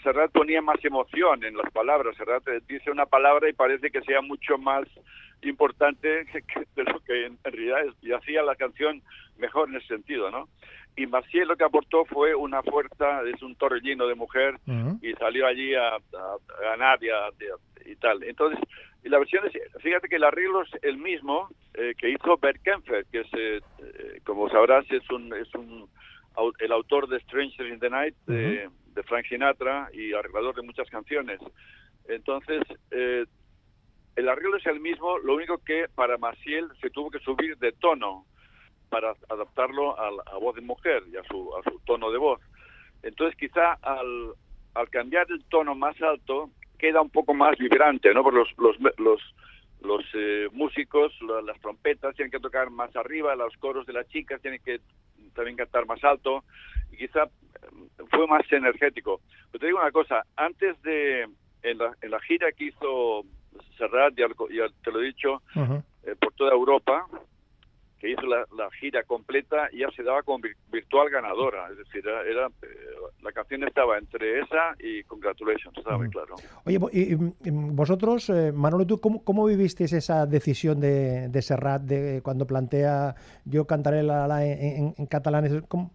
Serrat 0.04 0.32
ponía 0.32 0.62
más 0.62 0.84
emoción 0.84 1.44
en 1.44 1.56
las 1.58 1.72
palabras. 1.72 2.16
Serrat 2.18 2.44
dice 2.68 2.92
una 2.92 3.06
palabra 3.06 3.50
y 3.50 3.54
parece 3.54 3.90
que 3.90 4.02
sea 4.02 4.22
mucho 4.22 4.58
más 4.58 4.86
importante 5.46 6.08
de 6.76 6.84
lo 6.84 7.00
que 7.02 7.26
en 7.26 7.38
realidad 7.44 7.84
y 8.02 8.12
hacía 8.12 8.44
la 8.44 8.56
canción 8.56 9.02
mejor 9.38 9.70
en 9.70 9.76
ese 9.76 9.88
sentido, 9.88 10.32
¿no? 10.32 10.48
Y 10.96 11.08
Maciel 11.08 11.48
lo 11.48 11.56
que 11.56 11.64
aportó 11.64 12.06
fue 12.06 12.36
una 12.36 12.62
fuerza, 12.62 13.24
es 13.24 13.42
un 13.42 13.56
torrellino 13.56 14.06
de 14.08 14.14
mujer 14.14 14.60
y 15.02 15.14
salió 15.14 15.48
allí 15.48 15.74
a, 15.74 15.98
ganar 16.62 17.00
y, 17.02 17.08
y, 17.92 17.96
tal. 17.96 18.24
Entonces, 18.24 18.60
y 19.04 19.10
la 19.10 19.18
versión 19.18 19.44
es, 19.48 19.54
fíjate 19.82 20.08
que 20.08 20.18
el 20.18 20.24
arreglo 20.24 20.62
es 20.62 20.70
el 20.84 20.98
mismo 20.98 21.50
eh, 21.74 21.96
que 21.98 22.10
hizo 22.10 22.38
Bert 22.38 22.62
Kempfer, 22.62 23.06
que 23.12 23.22
es, 23.22 23.28
eh, 23.34 23.62
eh, 23.80 24.20
como 24.24 24.50
sabrás, 24.50 24.86
es 24.92 25.10
un, 25.10 25.34
es 25.34 25.54
un 25.56 25.90
el 26.60 26.72
autor 26.72 27.08
de 27.08 27.20
Stranger 27.22 27.68
in 27.68 27.80
the 27.80 27.90
Night 27.90 28.16
de, 28.26 28.70
de 28.94 29.04
Frank 29.04 29.26
Sinatra 29.28 29.90
y 29.94 30.14
arreglador 30.14 30.56
de 30.56 30.64
muchas 30.64 30.90
canciones. 30.90 31.40
Entonces, 32.08 32.62
eh, 32.92 33.26
el 34.16 34.30
arreglo 34.30 34.58
es 34.58 34.66
el 34.66 34.80
mismo, 34.80 35.18
lo 35.20 35.36
único 35.36 35.58
que 35.60 35.88
para 35.96 36.18
Maciel 36.18 36.70
se 36.82 36.90
tuvo 36.90 37.10
que 37.10 37.20
subir 37.20 37.58
de 37.58 37.72
tono 37.72 38.26
para 38.90 39.16
adaptarlo 39.30 40.00
a, 40.00 40.10
a 40.32 40.38
voz 40.38 40.56
de 40.56 40.62
mujer 40.62 41.04
y 41.12 41.18
a 41.18 41.24
su, 41.24 41.52
a 41.56 41.64
su 41.64 41.80
tono 41.80 42.12
de 42.12 42.20
voz. 42.20 42.40
Entonces, 43.02 43.36
quizá 43.38 43.74
al, 43.82 44.34
al 44.76 44.90
cambiar 44.90 45.26
el 45.30 45.44
tono 45.46 45.74
más 45.76 46.00
alto, 46.02 46.52
queda 46.78 47.02
un 47.02 47.10
poco 47.10 47.34
más 47.34 47.58
vibrante, 47.58 48.14
¿no? 48.14 48.22
Porque 48.24 48.40
los, 48.40 48.50
los, 48.58 49.00
los, 49.00 49.22
los 49.82 50.06
eh, 50.14 50.48
músicos, 50.52 51.12
la- 51.22 51.42
las 51.42 51.60
trompetas 51.60 52.16
tienen 52.16 52.32
que 52.32 52.40
tocar 52.40 52.70
más 52.70 52.96
arriba, 52.96 53.36
los 53.36 53.56
coros 53.58 53.86
de 53.88 53.94
las 53.94 54.08
chicas 54.10 54.42
tienen 54.42 54.62
que 54.64 54.80
también 55.34 55.58
cantar 55.58 55.86
más 55.88 56.04
alto, 56.04 56.44
y 56.92 56.98
quizá 56.98 57.24
eh, 57.24 58.04
fue 58.12 58.28
más 58.28 58.44
energético. 58.52 59.22
Pero 59.52 59.60
te 59.60 59.66
digo 59.66 59.80
una 59.80 59.92
cosa, 59.92 60.24
antes 60.36 60.80
de, 60.84 61.28
en 61.64 61.78
la, 61.78 61.96
en 62.02 62.12
la 62.12 62.20
gira 62.22 62.52
que 62.52 62.66
hizo 62.66 63.24
Serrat, 63.78 64.14
ya, 64.18 64.28
ya 64.52 64.66
te 64.84 64.92
lo 64.92 65.02
he 65.02 65.06
dicho, 65.06 65.42
eh, 66.04 66.16
por 66.20 66.34
toda 66.34 66.52
Europa, 66.52 67.06
que 68.00 68.12
hizo 68.12 68.24
la, 68.24 68.46
la 68.58 68.70
gira 68.82 69.02
completa, 69.04 69.70
ya 69.72 69.88
se 69.96 70.04
daba 70.04 70.24
como 70.24 70.40
vir- 70.40 70.58
virtual 70.70 71.10
ganadora. 71.10 71.70
Es 71.72 71.78
decir, 71.78 72.06
era, 72.06 72.22
era, 72.24 72.48
eh, 72.48 72.68
la 73.22 73.32
canción 73.32 73.64
estaba 73.64 73.98
entre 73.98 74.42
esa 74.42 74.76
y 74.80 75.04
Congratulations, 75.06 75.78
estaba 75.78 75.98
muy 75.98 76.08
Ujú. 76.08 76.12
claro. 76.20 76.36
Oye, 76.66 76.80
y, 76.92 77.16
vosotros, 77.50 78.30
eh, 78.30 78.52
Manolo, 78.52 78.86
¿tú 78.86 79.00
cómo, 79.00 79.24
cómo 79.24 79.46
vivisteis 79.46 79.94
esa 79.94 80.26
decisión 80.26 80.82
de, 80.82 81.30
de 81.30 81.42
Serrat 81.42 81.84
de 81.84 82.22
cuando 82.22 82.46
plantea 82.46 83.16
yo 83.46 83.66
cantaré 83.66 84.04
la, 84.04 84.28
la 84.28 84.46
en, 84.46 84.60
en- 84.88 84.96
en 84.98 85.06
catalán? 85.06 85.46
Es- 85.46 85.64
¿Cómo, 85.70 85.92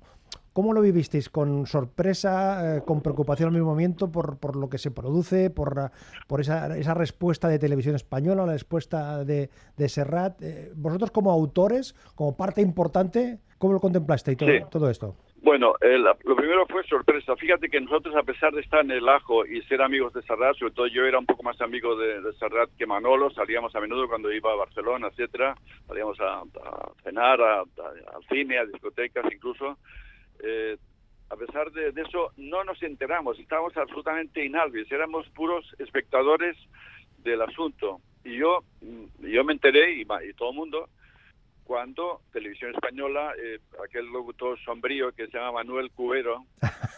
cómo 0.58 0.72
lo 0.72 0.80
vivisteis? 0.80 1.28
¿Con 1.28 1.66
sorpresa, 1.66 2.78
eh, 2.78 2.82
con 2.84 3.00
preocupación 3.00 3.46
al 3.50 3.52
mismo 3.54 3.68
momento 3.68 4.10
por, 4.10 4.38
por 4.40 4.56
lo 4.56 4.68
que 4.68 4.78
se 4.78 4.90
produce, 4.90 5.50
por, 5.50 5.92
por 6.26 6.40
esa, 6.40 6.76
esa 6.76 6.94
respuesta 6.94 7.46
de 7.46 7.60
televisión 7.60 7.94
española, 7.94 8.44
la 8.44 8.54
respuesta 8.54 9.24
de, 9.24 9.50
de 9.76 9.88
Serrat? 9.88 10.42
Eh, 10.42 10.72
vosotros 10.74 11.12
como 11.12 11.30
autores, 11.30 11.94
como 12.16 12.36
parte 12.36 12.60
importante, 12.60 13.38
¿cómo 13.58 13.72
lo 13.72 13.78
contemplasteis 13.78 14.36
todo, 14.36 14.48
Sí. 14.50 14.58
todo 14.68 14.90
esto? 14.90 15.14
Bueno, 15.42 15.74
eh, 15.80 15.96
la- 15.96 16.16
lo 16.24 16.34
primero 16.34 16.66
fue 16.66 16.82
sorpresa. 16.88 17.36
Fíjate 17.36 17.68
que 17.68 17.80
nosotros, 17.80 18.16
a 18.16 18.24
pesar 18.24 18.52
de 18.52 18.60
estar 18.60 18.80
en 18.84 18.90
el 18.90 19.08
ajo 19.08 19.46
y 19.46 19.62
ser 19.62 19.80
amigos 19.80 20.12
de 20.12 20.22
Serrat, 20.22 20.56
sobre 20.56 20.72
todo 20.72 20.88
yo 20.88 21.04
era 21.04 21.20
un 21.20 21.26
poco 21.26 21.44
más 21.44 21.60
amigo 21.60 21.94
de, 21.96 22.20
de 22.20 22.32
Serrat 22.32 22.68
que 22.76 22.84
Manolo, 22.84 23.30
salíamos 23.30 23.72
a 23.76 23.80
menudo 23.80 24.08
cuando 24.08 24.32
iba 24.32 24.50
a 24.52 24.56
Barcelona, 24.56 25.06
etcétera, 25.06 25.54
salíamos 25.86 26.18
a, 26.18 26.40
a 26.40 26.90
cenar, 27.04 27.40
a- 27.40 27.60
a- 27.60 28.16
al 28.16 28.24
cine, 28.28 28.58
a 28.58 28.64
discotecas 28.64 29.24
incluso. 29.32 29.78
Eh, 30.42 30.76
a 31.30 31.36
pesar 31.36 31.70
de, 31.72 31.88
eso, 32.00 32.32
no 32.36 32.64
nos 32.64 32.82
enteramos, 32.82 33.38
estábamos 33.38 33.76
absolutamente 33.76 34.44
inalvis, 34.44 34.90
éramos 34.90 35.28
puros 35.30 35.64
espectadores 35.78 36.56
del 37.18 37.42
asunto. 37.42 38.00
Y 38.24 38.36
yo, 38.36 38.64
mm, 38.80 39.26
yo 39.26 39.44
me 39.44 39.52
enteré, 39.52 39.92
y, 39.92 40.00
y 40.02 40.34
todo 40.34 40.50
el 40.50 40.56
mundo, 40.56 40.88
cuando 41.68 42.22
Televisión 42.32 42.72
Española, 42.74 43.34
eh, 43.38 43.58
aquel 43.84 44.06
locutor 44.06 44.58
sombrío 44.64 45.12
que 45.12 45.26
se 45.26 45.36
llama 45.36 45.52
Manuel 45.62 45.90
Cubero, 45.90 46.46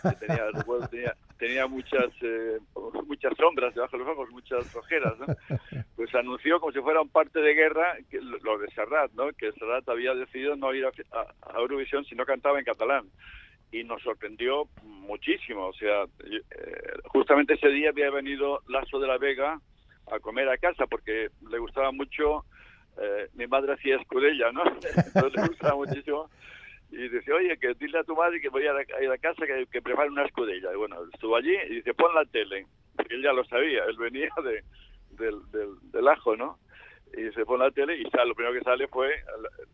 que 0.02 0.26
tenía, 0.26 0.44
tenía, 0.90 1.14
tenía 1.40 1.66
muchas 1.66 2.06
eh, 2.22 2.58
muchas 3.08 3.36
sombras 3.36 3.74
debajo 3.74 3.98
de 3.98 4.04
los 4.04 4.12
ojos, 4.12 4.30
muchas 4.30 4.76
ojeras, 4.76 5.14
¿no? 5.18 5.26
pues 5.96 6.14
anunció 6.14 6.60
como 6.60 6.70
si 6.70 6.78
fuera 6.80 7.00
un 7.02 7.08
parte 7.08 7.40
de 7.40 7.52
guerra 7.54 7.96
que, 8.08 8.20
lo 8.20 8.38
lo 8.38 8.58
de 8.58 8.68
Serrat, 8.70 9.10
¿no? 9.14 9.32
que 9.32 9.50
Serrat 9.52 9.88
había 9.88 10.14
decidido 10.14 10.54
no 10.54 10.72
ir 10.72 10.86
a, 10.86 10.90
a- 11.18 11.34
a 11.52 11.58
Eurovisión 11.58 12.04
si 12.04 12.14
no 12.14 12.24
cantaba 12.24 12.60
en 12.60 12.64
catalán. 12.64 13.10
Y 13.72 13.82
nos 13.84 14.00
sorprendió 14.02 14.68
muchísimo. 14.84 15.66
O 15.66 15.72
sea, 15.72 16.04
eh, 16.24 16.42
justamente 17.06 17.54
ese 17.54 17.68
día 17.70 17.90
había 17.90 18.10
venido 18.10 18.60
Lazo 18.68 19.00
de 19.00 19.08
la 19.08 19.18
Vega 19.18 19.60
a 20.12 20.18
comer 20.20 20.48
a 20.48 20.58
casa 20.58 20.86
porque 20.86 21.28
le 21.50 21.58
gustaba 21.58 21.90
mucho 21.92 22.44
eh, 22.98 23.28
mi 23.34 23.46
madre 23.46 23.74
hacía 23.74 23.96
escudella, 23.96 24.50
¿no? 24.52 24.62
Entonces 25.14 25.32
le 25.42 25.48
gustaba 25.48 25.76
muchísimo. 25.76 26.30
Y 26.92 27.08
dice, 27.08 27.32
oye, 27.32 27.56
que 27.58 27.74
dile 27.74 27.98
a 28.00 28.04
tu 28.04 28.16
madre 28.16 28.40
que 28.40 28.48
voy 28.48 28.66
a, 28.66 28.72
la- 28.72 28.80
a 29.14 29.18
casa 29.18 29.46
que, 29.46 29.66
que 29.70 29.80
prepare 29.82 30.08
una 30.10 30.24
escudella. 30.24 30.72
Y 30.72 30.76
bueno, 30.76 30.96
estuvo 31.12 31.36
allí 31.36 31.54
y 31.68 31.76
dice, 31.76 31.94
pon 31.94 32.14
la 32.14 32.24
tele. 32.24 32.66
Él 33.08 33.22
ya 33.22 33.32
lo 33.32 33.44
sabía, 33.44 33.84
él 33.84 33.96
venía 33.96 34.28
de, 34.44 34.64
del, 35.16 35.40
del, 35.52 35.68
del 35.92 36.08
ajo, 36.08 36.36
¿no? 36.36 36.58
Y 37.16 37.30
se 37.32 37.44
pone 37.44 37.64
la 37.64 37.70
tele 37.70 37.96
y 37.96 38.04
sale, 38.10 38.28
lo 38.28 38.34
primero 38.34 38.54
que 38.58 38.64
sale 38.64 38.86
fue 38.88 39.08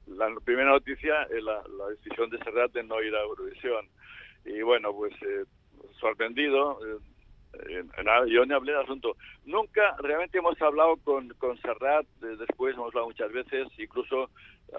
la, 0.08 0.28
la 0.28 0.40
primera 0.40 0.70
noticia, 0.70 1.26
la, 1.42 1.62
la 1.78 1.88
decisión 1.88 2.30
de 2.30 2.38
Serrat 2.38 2.72
de 2.72 2.82
no 2.82 3.02
ir 3.02 3.14
a 3.14 3.22
Eurovisión. 3.22 3.86
Y 4.44 4.62
bueno, 4.62 4.92
pues 4.94 5.12
eh, 5.22 5.44
sorprendido, 5.98 6.78
eh, 6.86 6.98
yo 8.28 8.44
ni 8.46 8.54
hablé 8.54 8.72
del 8.72 8.82
asunto. 8.82 9.16
Nunca 9.44 9.96
realmente 9.98 10.38
hemos 10.38 10.60
hablado 10.60 10.96
con, 10.98 11.28
con 11.38 11.56
Serrat, 11.60 12.06
eh, 12.22 12.36
después 12.38 12.74
hemos 12.74 12.88
hablado 12.88 13.06
muchas 13.08 13.32
veces, 13.32 13.68
incluso 13.78 14.30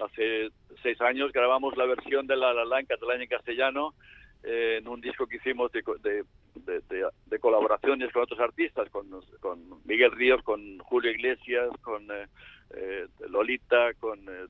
hace 0.02 0.50
seis 0.82 1.00
años 1.00 1.32
grabamos 1.32 1.76
la 1.76 1.86
versión 1.86 2.26
de 2.26 2.36
La 2.36 2.52
La 2.52 2.80
en 2.80 2.86
catalán 2.86 3.22
y 3.22 3.26
castellano, 3.28 3.94
eh, 4.42 4.76
en 4.78 4.88
un 4.88 5.00
disco 5.00 5.26
que 5.26 5.36
hicimos 5.36 5.72
de, 5.72 5.82
de, 6.00 6.24
de- 6.64 7.08
de- 7.26 7.38
colaboraciones 7.38 8.12
con 8.12 8.22
otros 8.22 8.38
artistas, 8.40 8.88
con, 8.90 9.08
con 9.40 9.58
Miguel 9.84 10.12
Ríos, 10.12 10.42
con 10.42 10.78
Julio 10.78 11.10
Iglesias, 11.10 11.70
con 11.82 12.08
eh, 12.10 12.26
eh, 12.74 13.06
Lolita, 13.28 13.94
con, 13.94 14.20
eh, 14.28 14.46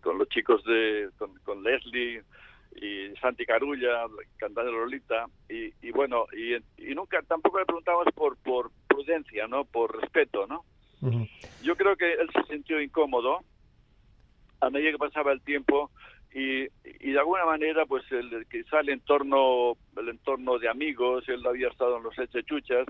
con, 0.00 0.18
los 0.18 0.28
chicos 0.28 0.62
de, 0.64 1.08
con 1.44 1.62
Leslie 1.62 2.22
y 2.76 3.14
Santi 3.20 3.44
Carulla 3.44 4.06
cantando 4.36 4.72
Lolita 4.72 5.26
y, 5.48 5.72
y 5.86 5.90
bueno 5.90 6.26
y, 6.32 6.54
y 6.90 6.94
nunca 6.94 7.20
tampoco 7.22 7.58
le 7.58 7.66
preguntamos 7.66 8.06
por 8.14 8.36
por 8.38 8.70
prudencia 8.88 9.46
no 9.46 9.64
por 9.64 10.00
respeto 10.00 10.46
no 10.46 10.64
yo 11.62 11.76
creo 11.76 11.96
que 11.96 12.12
él 12.12 12.28
se 12.32 12.42
sintió 12.54 12.80
incómodo 12.80 13.40
a 14.60 14.70
medida 14.70 14.92
que 14.92 14.98
pasaba 14.98 15.32
el 15.32 15.42
tiempo 15.42 15.90
y, 16.34 16.62
y 16.84 17.10
de 17.12 17.18
alguna 17.18 17.44
manera 17.44 17.84
pues 17.86 18.04
el, 18.12 18.46
quizá 18.50 18.80
el 18.80 18.88
entorno 18.90 19.74
el 19.96 20.08
entorno 20.08 20.58
de 20.58 20.68
amigos 20.68 21.28
él 21.28 21.44
había 21.46 21.68
estado 21.68 21.96
en 21.96 22.04
los 22.04 22.18
Echechuchas 22.18 22.86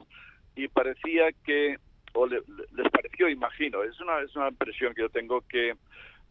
y 0.55 0.69
parecía 0.69 1.33
que 1.45 1.77
o 2.15 2.27
le- 2.27 2.43
les 2.77 2.91
pareció 2.93 3.29
imagino 3.29 3.83
es 3.83 3.99
una 4.01 4.21
es 4.21 4.37
una 4.37 4.49
impresión 4.49 4.95
que 4.95 5.01
yo 5.03 5.09
tengo 5.09 5.41
que 5.49 5.75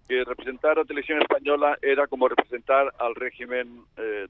que 0.08 0.24
representar 0.24 0.78
a 0.80 0.86
Televisión 0.86 1.22
Española 1.22 1.78
era 1.82 2.08
como 2.08 2.28
representar 2.28 2.94
al 3.00 3.16
régimen 3.16 3.84
eh, 3.98 4.28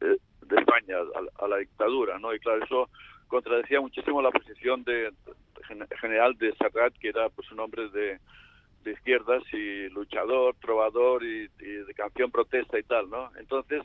de, 0.00 0.16
de 0.46 0.56
España, 0.56 0.96
a, 0.98 1.44
a 1.44 1.48
la 1.48 1.58
dictadura, 1.58 2.18
¿no? 2.18 2.34
Y 2.34 2.40
claro, 2.40 2.64
eso 2.64 2.88
contradecía 3.28 3.80
muchísimo 3.80 4.22
la 4.22 4.30
posición 4.30 4.82
de, 4.84 5.10
de 5.12 5.64
gen- 5.68 5.86
general 6.00 6.36
de 6.38 6.52
Serrat, 6.56 6.94
que 6.98 7.08
era 7.08 7.28
pues 7.28 7.50
un 7.52 7.60
hombre 7.60 7.88
de, 7.90 8.18
de 8.82 8.92
izquierdas 8.92 9.42
y 9.52 9.88
luchador, 9.90 10.56
trovador 10.60 11.22
y, 11.24 11.48
y 11.60 11.70
de 11.86 11.94
canción 11.94 12.30
protesta 12.30 12.78
y 12.78 12.82
tal, 12.82 13.08
¿no? 13.10 13.30
Entonces 13.38 13.82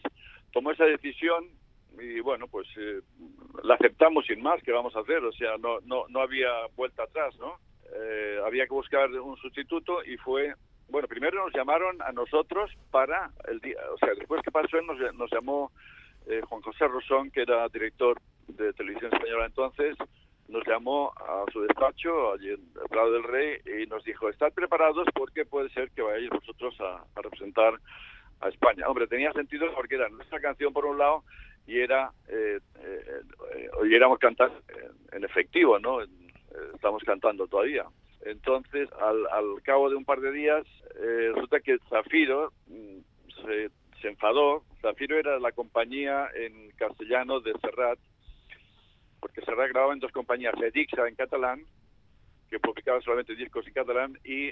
tomó 0.52 0.72
esa 0.72 0.86
decisión 0.86 1.50
y 2.00 2.20
bueno, 2.22 2.48
pues 2.48 2.68
eh, 2.78 3.02
la 3.64 3.76
aceptamos 3.76 4.26
sin 4.26 4.42
más, 4.42 4.62
¿qué 4.64 4.72
vamos 4.72 4.96
a 4.96 5.00
hacer? 5.02 5.24
O 5.24 5.32
sea, 5.32 5.58
no, 5.58 5.80
no, 5.82 6.06
no 6.10 6.20
había 6.22 6.50
vuelta 6.76 7.04
atrás, 7.04 7.36
¿no? 7.40 7.58
Eh, 7.94 8.40
había 8.46 8.66
que 8.66 8.74
buscar 8.74 9.10
un 9.12 9.38
sustituto 9.38 10.04
y 10.04 10.18
fue 10.18 10.54
bueno, 10.90 11.08
primero 11.08 11.44
nos 11.44 11.54
llamaron 11.54 12.02
a 12.02 12.12
nosotros 12.12 12.72
para 12.92 13.32
el 13.48 13.60
día, 13.60 13.78
o 13.94 13.98
sea, 13.98 14.14
después 14.16 14.42
que 14.42 14.52
pasó 14.52 14.78
él 14.78 14.86
nos, 14.86 15.00
nos 15.16 15.32
llamó 15.32 15.72
eh, 16.28 16.42
Juan 16.48 16.62
José 16.62 16.88
Rosón, 16.88 17.32
que 17.32 17.42
era 17.42 17.68
director 17.70 18.20
de 18.48 18.74
Televisión 18.74 19.14
Española 19.14 19.46
entonces, 19.46 19.98
nos 20.48 20.66
llamó 20.68 21.12
a 21.18 21.46
su 21.52 21.62
despacho 21.62 22.34
allí 22.34 22.50
en 22.50 22.62
el 22.82 22.90
Prado 22.90 23.12
del 23.12 23.24
Rey 23.24 23.58
y 23.66 23.88
nos 23.88 24.04
dijo, 24.04 24.30
estad 24.30 24.54
preparados 24.54 25.08
porque 25.14 25.46
puede 25.46 25.70
ser 25.70 25.90
que 25.92 26.02
vayáis 26.02 26.30
vosotros 26.30 26.76
a, 26.82 27.04
representar 27.20 27.74
a 28.42 28.50
España. 28.50 28.88
Hombre, 28.88 29.08
tenía 29.08 29.32
sentido 29.34 29.74
porque 29.74 29.96
era 29.96 30.10
nuestra 30.10 30.40
canción 30.40 30.72
por 30.72 30.86
un 30.86 30.98
lado 30.98 31.24
y 31.66 31.80
era 31.80 32.12
eh, 32.28 32.60
eh, 32.80 33.22
eh, 33.42 34.18
cantar 34.20 34.52
en, 35.12 35.24
efectivo, 35.24 35.80
¿no? 35.80 36.02
Eh, 36.02 36.08
estamos 36.74 37.04
cantando 37.04 37.48
todavía. 37.48 37.86
Entonces, 38.26 38.90
al, 39.00 39.28
al 39.28 39.62
cabo 39.64 39.90
de 39.90 39.96
un 39.96 40.04
par 40.04 40.20
de 40.20 40.32
días, 40.32 40.66
eh, 41.00 41.32
resulta 41.34 41.60
que 41.60 41.78
Zafiro 41.90 42.52
mm, 42.68 42.98
se, 44.02 44.08
enfadó. 44.08 44.64
Zafiro 44.82 45.18
era 45.18 45.40
la 45.40 45.52
compañía 45.52 46.28
en 46.36 46.70
castellano 46.72 47.40
de 47.40 47.54
Serrat, 47.60 47.98
porque 49.20 49.42
Serrat 49.42 49.70
grababa 49.70 49.94
en 49.94 50.00
dos 50.00 50.12
compañías, 50.12 50.54
Edixa 50.62 51.08
en 51.08 51.16
catalán, 51.16 51.62
que 52.50 52.60
publicaba 52.60 53.02
solamente 53.02 53.36
discos 53.36 53.66
en 53.66 53.74
catalán, 53.74 54.20
y 54.24 54.52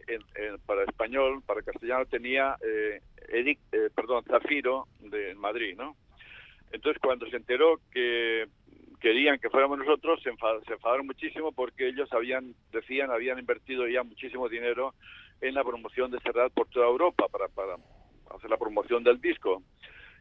para 0.65 0.83
español, 0.83 1.43
para 1.45 1.61
castellano, 1.61 2.05
tenía 2.05 2.55
eh, 2.65 3.01
Edic- 3.29 3.59
eh, 3.71 3.89
perdón, 3.95 4.23
Zafiro 4.25 4.87
de 4.99 5.31
en 5.31 5.37
Madrid, 5.37 5.75
¿no? 5.77 5.95
Entonces, 6.71 6.99
cuando 7.01 7.27
se 7.27 7.37
enteró 7.37 7.79
que 7.91 8.47
querían 9.03 9.38
que 9.38 9.50
fuéramos 9.50 9.77
nosotros, 9.77 10.22
se, 10.24 10.31
enfa- 10.31 10.63
se 10.65 10.74
enfadaron 10.74 11.05
muchísimo 11.05 11.51
porque 11.51 11.89
ellos 11.89 12.07
habían, 12.13 12.55
decían, 12.72 13.12
habían 13.12 13.38
invertido 13.38 13.86
ya 13.88 14.01
muchísimo 14.01 14.48
dinero 14.48 14.93
en 15.41 15.53
la 15.53 15.63
promoción 15.63 16.10
de 16.10 16.19
Serrat 16.22 16.53
por 16.53 16.67
toda 16.69 16.88
Europa 16.88 17.27
para, 17.27 17.50
para 17.50 17.75
hacer 18.33 18.50
la 18.50 18.57
promoción 18.57 19.03
del 19.03 19.19
disco. 19.19 19.62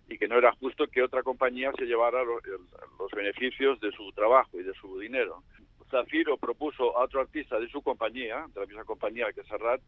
y 0.09 0.19
que 0.19 0.27
no 0.29 0.37
era 0.37 0.51
justo 0.61 0.89
que 0.89 1.01
otra 1.01 1.23
compañía 1.23 1.71
se 1.79 1.87
llevara 1.87 2.23
los 2.25 3.11
beneficios 3.13 3.79
de 3.81 3.93
su 3.93 4.11
trabajo 4.13 4.59
y 4.59 4.65
de 4.65 4.75
su 4.75 4.99
dinero. 4.99 5.45
Zafiro 5.91 6.37
propuso 6.37 6.99
a 6.99 7.05
otro 7.05 7.21
artista 7.21 7.59
de 7.61 7.69
su 7.69 7.81
compañía, 7.83 8.45
de 8.53 8.61
la 8.61 8.67
misma 8.67 8.85
compañía 8.85 9.33
que 9.33 9.45
Serrat, 9.45 9.81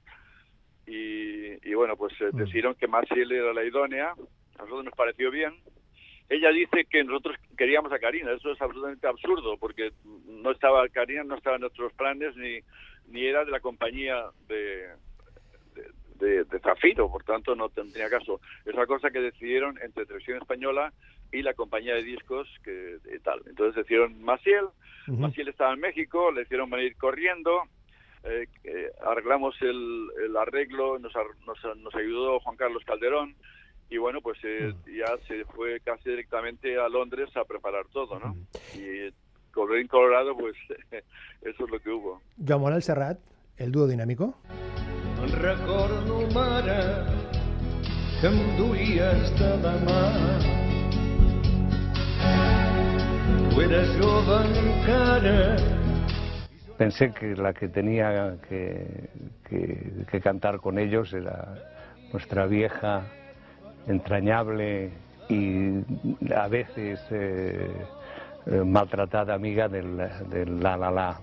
y, 0.87 1.69
y 1.69 1.75
bueno, 1.75 1.97
pues 1.97 2.13
eh, 2.21 2.31
Mm. 2.33 2.37
decidieron 2.37 2.75
que 2.77 2.87
Maciel 2.87 3.33
era 3.33 3.53
la 3.53 3.65
idónea, 3.65 4.13
a 4.13 4.63
nosotros 4.63 4.85
nos 4.85 4.95
pareció 4.95 5.31
bien. 5.31 5.53
Ella 6.29 6.51
dice 6.51 6.87
que 6.87 7.05
nosotros 7.05 7.37
queríamos 7.57 7.93
a 7.93 7.99
Karina, 7.99 8.33
eso 8.33 8.51
es 8.51 8.61
absolutamente 8.61 9.07
absurdo, 9.07 9.57
porque 9.59 9.93
no 10.27 10.51
estaba 10.51 10.89
Karina, 10.89 11.23
no 11.23 11.37
estaba 11.37 11.57
en 11.57 11.63
nuestros 11.63 11.93
planes, 11.93 12.35
ni, 12.37 12.61
ni 13.09 13.27
era 13.27 13.45
de 13.45 13.51
la 13.51 13.61
compañía 13.61 14.25
de, 14.49 14.89
de, 15.75 15.85
de- 16.19 16.45
de 16.45 16.59
Zafiro, 16.61 17.11
por 17.11 17.25
tanto 17.25 17.55
no 17.55 17.69
tendría 17.69 18.09
caso. 18.09 18.41
Es 18.65 18.73
una 18.75 18.87
cosa 18.87 19.11
que 19.11 19.21
decidieron 19.21 19.79
entre 19.83 20.07
Televisión 20.07 20.39
Española 20.39 20.93
y 21.31 21.43
la 21.43 21.53
compañía 21.55 21.95
de 21.95 22.03
discos 22.05 22.49
que 22.65 22.97
y 23.15 23.19
tal. 23.19 23.41
Entonces 23.47 23.75
decidieron 23.77 24.23
Maciel, 24.23 24.67
Ujú. 25.07 25.19
Maciel 25.19 25.49
estaba 25.49 25.75
en 25.75 25.81
México, 25.81 26.33
le 26.33 26.43
hicieron 26.43 26.71
venir 26.71 26.97
corriendo, 26.97 27.65
eh, 28.23 28.47
eh, 28.65 28.91
arreglamos 29.05 29.55
el, 29.61 30.09
el 30.25 30.35
arreglo, 30.39 30.99
nos, 30.99 31.13
nos, 31.47 31.77
nos 31.77 31.95
ayudó 31.95 32.41
Juan 32.41 32.57
Carlos 32.57 32.83
Calderón 32.87 33.35
y 33.95 33.99
bueno, 33.99 34.21
pues 34.21 34.37
eh, 34.43 34.75
ya 34.87 35.17
se 35.29 35.45
fue 35.55 35.79
casi 35.81 36.11
directamente 36.11 36.77
a 36.77 36.89
Londres 36.89 37.29
a 37.37 37.45
preparar 37.45 37.85
todo, 37.93 38.19
¿no? 38.19 38.35
Y 38.75 39.09
Colorín 39.53 39.87
Colorado, 39.87 40.37
pues 40.37 40.57
eso 41.43 41.65
es 41.65 41.71
lo 41.71 41.79
que 41.79 41.91
hubo. 41.91 42.21
Joan 42.45 42.83
Serrat, 42.83 43.19
el 43.57 43.71
dúo 43.71 43.87
dinámico. 43.87 44.35
Recordo, 45.41 46.27
mare, 46.35 46.83
que 48.21 48.27
em 48.27 48.57
duies 48.57 49.31
de 49.39 49.57
la 49.63 49.75
mà. 49.87 50.03
Tu 53.51 53.61
eres 53.61 53.89
jove 54.01 54.37
encara 54.59 55.57
Pensé 56.77 57.13
que 57.13 57.37
la 57.37 57.53
que 57.55 57.69
tenía 57.69 58.37
que, 58.49 59.09
que- 59.49 60.05
que 60.11 60.21
cantar 60.21 60.59
con 60.59 60.77
ellos 60.81 61.13
era 61.13 61.55
nuestra 62.13 62.47
vieja, 62.47 63.07
entrañable 63.87 64.91
y 65.29 65.83
a 66.35 66.49
veces 66.49 67.01
eh, 67.11 67.71
eh, 68.47 68.63
maltratada 68.65 69.35
amiga 69.35 69.69
del, 69.69 69.97
del 70.29 70.61
La 70.63 70.77
La 70.77 70.91
La. 70.91 71.21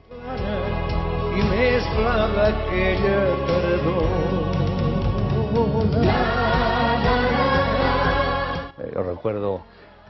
més 1.51 1.86
blava 1.96 2.48
aquella 2.50 3.20
tardor. 3.48 4.41
Eh, 8.77 8.91
Yo 8.94 9.03
recuerdo 9.03 9.62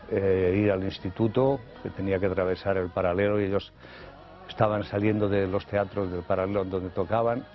eh, 0.09 0.61
ir 0.63 0.71
al 0.71 0.83
instituto, 0.83 1.59
que 1.83 1.89
tenía 1.89 2.19
que 2.19 2.25
atravesar 2.27 2.77
el 2.77 2.89
paralelo 2.89 3.39
y 3.39 3.45
ellos 3.45 3.71
estaban 4.49 4.83
saliendo 4.83 5.29
de 5.29 5.47
los 5.47 5.65
teatros 5.65 6.11
del 6.11 6.23
paralelo 6.23 6.65
donde 6.65 6.89
tocaban, 6.89 7.45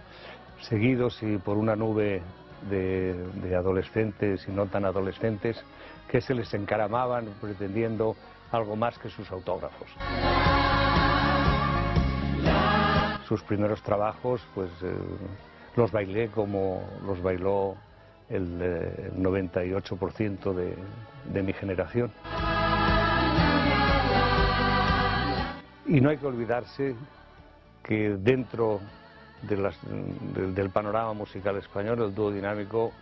seguidos 0.61 1.23
y 1.23 1.39
por 1.39 1.57
una 1.59 1.77
nube 1.77 2.23
de, 2.69 3.55
adolescentes 3.57 4.47
y 4.49 4.53
no 4.53 4.67
tan 4.67 4.85
adolescentes 4.85 5.63
que 6.09 6.21
se 6.21 6.35
les 6.35 6.53
encaramaban 6.55 7.27
pretendiendo 7.41 8.17
algo 8.53 8.77
más 8.77 8.99
que 8.99 9.09
sus 9.11 9.31
autógrafos. 9.31 9.89
Sus 13.27 13.43
primeros 13.43 13.83
trabajos, 13.83 14.41
pues 14.55 14.71
eh, 14.83 14.95
los 15.75 15.91
bailé 15.91 16.29
como 16.29 16.83
los 17.05 17.21
bailó 17.23 17.75
el, 18.29 18.61
eh, 18.63 19.11
el 19.17 19.23
98% 19.23 20.55
de, 20.55 20.77
de 21.33 21.43
mi 21.43 21.53
generación. 21.53 22.13
Y 25.87 26.01
no 26.01 26.11
hay 26.11 26.19
que 26.19 26.27
olvidarse 26.27 26.95
que 27.83 28.17
dentro 28.19 28.81
de 29.43 29.57
las- 29.57 29.79
del- 30.35 30.55
del 30.55 30.71
panorama 30.71 31.13
musical 31.13 31.57
español, 31.57 32.01
el 32.03 32.15
dúo 32.15 32.31
dinámico 32.31 32.93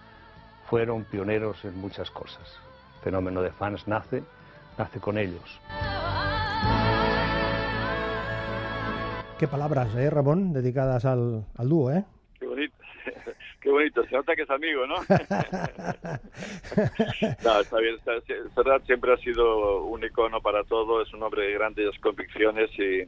fueron 0.69 1.05
pioneros 1.05 1.65
en 1.65 1.77
muchas 1.79 2.11
cosas. 2.11 2.59
El 2.99 3.03
fenómeno 3.05 3.43
de 3.43 3.51
fans 3.51 3.87
nace, 3.87 4.23
nace 4.79 4.99
con 5.01 5.19
ellos. 5.19 5.61
Qué 9.39 9.47
palabras, 9.49 9.95
¿eh, 9.97 10.09
Ramón? 10.11 10.53
Dedicadas 10.53 11.05
al, 11.05 11.45
al 11.57 11.69
dúo, 11.69 11.91
¿eh? 11.91 12.05
Qué 12.39 12.47
bonito, 12.47 12.75
qué 13.61 13.69
bonito, 13.71 14.05
se 14.05 14.15
nota 14.15 14.35
que 14.37 14.43
es 14.43 14.51
amigo, 14.51 14.87
¿no? 14.87 14.95
no, 17.45 17.61
está 17.61 17.79
bien, 17.79 17.97
está- 17.97 18.21
Serrat 18.55 18.85
siempre 18.87 19.13
ha 19.13 19.17
sido 19.19 19.85
un 19.85 20.05
icono 20.05 20.41
para 20.41 20.63
todo, 20.65 21.03
es 21.03 21.13
un 21.13 21.23
hombre 21.23 21.43
de 21.47 21.53
grandes 21.55 21.99
convicciones 22.01 22.71
y, 22.79 23.03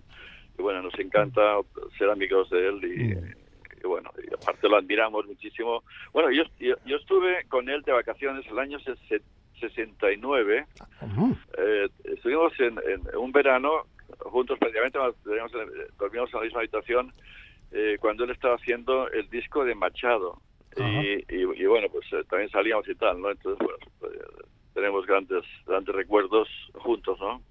y 0.59 0.63
bueno, 0.63 0.83
nos 0.83 0.99
encanta 0.99 1.59
ser 1.99 2.11
amigos 2.11 2.49
de 2.51 2.69
él 2.69 2.81
y, 2.85 3.83
y 3.83 3.87
bueno, 3.87 4.11
y 4.23 4.33
aparte 4.35 4.69
lo 4.69 4.77
admiramos 4.77 5.27
muchísimo. 5.27 5.85
Bueno, 6.13 6.31
yo, 6.31 6.45
yo, 6.59 6.77
yo 6.85 6.97
estuve 6.97 7.45
con 7.49 7.69
él 7.69 7.83
de 7.83 7.93
vacaciones 7.93 8.47
el 8.47 8.59
año 8.59 8.79
ses- 8.81 9.23
69, 9.61 10.67
Ujú. 11.03 11.37
eh, 11.59 11.89
estuvimos 12.05 12.53
en, 12.61 12.79
en 12.87 13.17
un 13.17 13.33
verano 13.33 13.87
juntos 14.21 14.59
prácticamente, 14.59 14.99
dormíamos 15.25 15.53
en, 15.55 16.39
la 16.39 16.41
misma 16.45 16.61
habitación 16.61 17.13
eh, 17.73 17.97
cuando 18.01 18.25
él 18.25 18.31
estaba 18.31 18.55
haciendo 18.57 19.11
el 19.11 19.29
disco 19.29 19.65
de 19.65 19.75
Machado. 19.75 20.41
Y, 20.77 21.25
y- 21.35 21.63
y 21.63 21.67
bueno, 21.67 21.89
pues 21.91 22.05
eh, 22.13 22.23
también 22.29 22.51
salíamos 22.51 22.87
y 22.89 22.95
tal, 22.97 23.21
¿no? 23.21 23.31
Entonces, 23.31 23.67
bueno, 23.67 24.15
eh, 24.15 24.45
tenemos 24.75 25.07
grandes, 25.07 25.43
grandes 25.67 25.95
recuerdos 25.95 26.49
juntos, 26.75 27.19
¿no? 27.19 27.43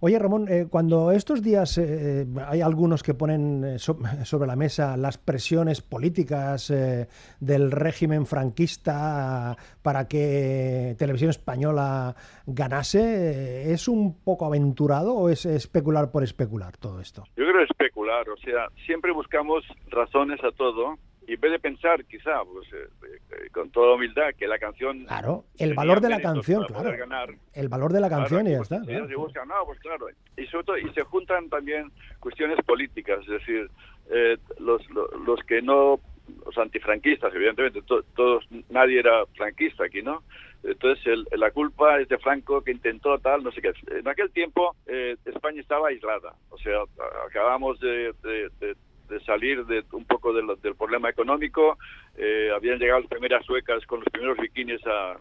Oye, 0.00 0.16
Ramón, 0.18 0.46
eh, 0.48 0.66
cuando 0.70 1.10
estos 1.10 1.42
días 1.42 1.76
eh, 1.78 2.24
hay 2.46 2.60
algunos 2.60 3.02
que 3.02 3.14
ponen 3.14 3.64
eh, 3.64 3.78
so- 3.78 3.98
sobre 4.24 4.46
la 4.46 4.54
mesa 4.56 4.96
las 4.96 5.18
presiones 5.18 5.82
políticas 5.82 6.70
eh, 6.70 7.08
del 7.40 7.70
régimen 7.72 8.24
franquista 8.26 9.56
para 9.82 10.06
que 10.06 10.94
Televisión 10.98 11.30
Española 11.30 12.14
ganase, 12.46 13.00
eh, 13.00 13.72
¿es 13.72 13.88
un 13.88 14.20
poco 14.22 14.46
aventurado 14.46 15.14
o 15.14 15.28
es 15.30 15.44
especular 15.46 16.10
por 16.12 16.22
especular 16.22 16.76
todo 16.76 17.00
esto? 17.00 17.24
Yo 17.36 17.44
creo 17.44 17.62
especular, 17.64 18.28
o 18.28 18.36
sea, 18.36 18.66
siempre 18.86 19.12
buscamos 19.12 19.64
razones 19.90 20.38
a 20.44 20.52
todo 20.52 20.94
y 21.28 21.34
en 21.34 21.40
vez 21.40 21.52
de 21.52 21.58
pensar, 21.58 22.04
quizá, 22.06 22.42
pues 22.44 22.66
eh, 22.72 22.88
eh, 23.04 23.48
con 23.52 23.70
toda 23.70 23.94
humildad, 23.94 24.30
que 24.36 24.48
la 24.48 24.58
canción... 24.58 25.04
Claro, 25.04 25.44
el 25.58 25.74
valor 25.74 26.00
de 26.00 26.08
la 26.08 26.20
canción, 26.20 26.64
claro. 26.64 26.90
ganar, 26.98 27.28
El 27.52 27.68
valor 27.68 27.92
de 27.92 28.00
la 28.00 28.08
canción 28.08 28.46
y 28.46 28.50
ya 28.52 28.60
Claro, 28.62 28.62
está. 28.62 28.76
pues, 28.78 29.32
claro. 29.32 29.32
se 29.32 29.46
no, 29.46 29.64
pues 29.66 29.80
claro. 29.80 30.06
Y 30.36 30.46
sobre 30.46 30.64
todo, 30.64 30.78
y 30.78 30.88
se 30.94 31.02
juntan 31.02 31.48
también 31.50 31.92
cuestiones 32.18 32.58
políticas, 32.64 33.20
es 33.20 33.28
decir, 33.28 33.70
eh, 34.10 34.38
los, 34.58 34.88
los, 34.90 35.12
los 35.26 35.40
que 35.44 35.60
no, 35.62 36.00
los 36.46 36.56
antifranquistas, 36.58 37.34
evidentemente, 37.34 37.82
to- 37.82 38.02
todos, 38.16 38.44
nadie 38.70 38.98
era 38.98 39.26
franquista 39.36 39.84
aquí, 39.84 40.00
¿no? 40.02 40.22
Entonces, 40.64 41.06
el- 41.06 41.26
la 41.38 41.50
culpa 41.50 42.00
es 42.00 42.08
de 42.08 42.18
Franco 42.18 42.62
que 42.62 42.72
intentó 42.72 43.18
tal, 43.18 43.44
no 43.44 43.52
sé 43.52 43.60
qué. 43.62 43.72
En 43.90 44.08
aquel 44.08 44.30
tiempo, 44.32 44.74
eh, 44.86 45.14
España 45.26 45.60
estaba 45.60 45.88
aislada, 45.88 46.34
o 46.48 46.58
sea, 46.58 46.80
acabamos 47.26 47.78
de, 47.80 48.12
de- 48.22 48.48
de- 48.60 48.76
de 49.08 49.20
salir 49.20 49.64
de 49.66 49.84
un 49.92 50.04
poco 50.04 50.32
del 50.32 50.74
problema 50.76 51.10
económico, 51.10 51.78
eh, 52.16 52.50
habían 52.54 52.78
llegado 52.78 53.00
las 53.00 53.08
primeras 53.08 53.44
suecas 53.44 53.84
con 53.86 54.00
los 54.00 54.08
primeros 54.10 54.38
bikinis 54.38 54.80
a, 54.86 55.16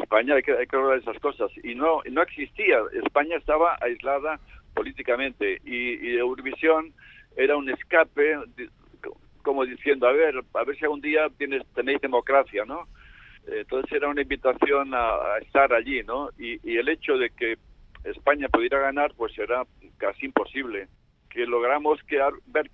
España, 0.00 0.34
hay 0.34 0.42
que, 0.42 0.76
hablar 0.76 0.94
de 0.94 1.10
esas 1.10 1.18
cosas. 1.20 1.50
Y 1.62 1.74
no, 1.74 2.00
no 2.10 2.22
existía, 2.22 2.78
España 3.04 3.36
estaba 3.36 3.76
aislada 3.80 4.40
políticamente 4.74 5.60
y, 5.64 6.08
y 6.08 6.16
Eurovisión 6.16 6.92
era 7.36 7.56
un 7.56 7.68
escape, 7.68 8.38
como 9.42 9.64
diciendo, 9.64 10.06
a 10.06 10.12
ver, 10.12 10.34
a 10.54 10.64
ver 10.64 10.76
si 10.76 10.84
algún 10.84 11.00
día 11.00 11.28
tienes, 11.36 11.62
tenéis 11.74 12.00
democracia, 12.00 12.64
¿no? 12.64 12.86
Entonces 13.46 13.90
era 13.92 14.08
una 14.08 14.22
invitación 14.22 14.94
a, 14.94 15.34
a 15.34 15.38
estar 15.38 15.72
allí, 15.72 16.02
¿no? 16.04 16.30
Y, 16.38 16.60
y 16.68 16.76
el 16.76 16.88
hecho 16.88 17.18
de 17.18 17.30
que 17.30 17.56
España 18.04 18.48
pudiera 18.48 18.78
ganar, 18.78 19.12
pues 19.16 19.36
era 19.38 19.64
casi 19.98 20.26
imposible. 20.26 20.88
Que 21.32 21.46
logramos 21.46 21.98
que 22.02 22.20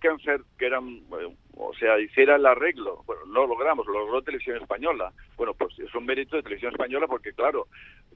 Kempfer, 0.01 0.40
que 0.59 0.66
era, 0.66 0.81
un- 0.81 1.09
bueno, 1.09 1.35
o 1.57 1.73
sea, 1.75 1.97
hiciera 2.01 2.35
el 2.35 2.44
arreglo. 2.44 3.05
Bueno, 3.07 3.23
no 3.27 3.42
lo 3.42 3.47
logramos, 3.49 3.87
lo 3.87 4.01
logró 4.01 4.21
Televisión 4.23 4.57
Española. 4.57 5.12
Bueno, 5.37 5.55
pues 5.55 5.79
es 5.79 5.94
un 5.94 6.05
mérito 6.05 6.35
de 6.35 6.42
Televisión 6.42 6.73
Española 6.73 7.07
porque, 7.07 7.33
claro, 7.33 7.68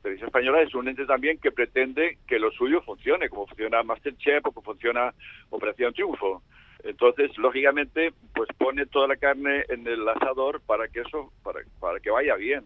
Televisión 0.02 0.28
Española 0.28 0.62
es 0.62 0.74
un 0.74 0.88
ente 0.88 1.07
también 1.07 1.38
que 1.38 1.52
pretende 1.52 2.18
que 2.26 2.40
lo 2.40 2.50
suyo 2.50 2.83
funcione, 2.83 3.28
como 3.28 3.46
funciona 3.46 3.85
Masterchef 3.85 4.44
o 4.46 4.50
como 4.50 4.64
funciona 4.64 5.14
Operación 5.50 5.92
Triunfo. 5.94 6.42
Entonces, 6.83 7.38
lógicamente, 7.38 8.12
pues 8.35 8.48
pone 8.59 8.87
toda 8.87 9.07
la 9.07 9.16
carne 9.16 9.64
en 9.68 9.87
el 9.87 10.09
asador 10.09 10.61
para 10.62 10.88
que 10.88 11.02
eso, 11.02 11.33
para, 11.44 11.61
para 11.78 12.00
que 12.00 12.11
vaya 12.11 12.35
bien. 12.35 12.64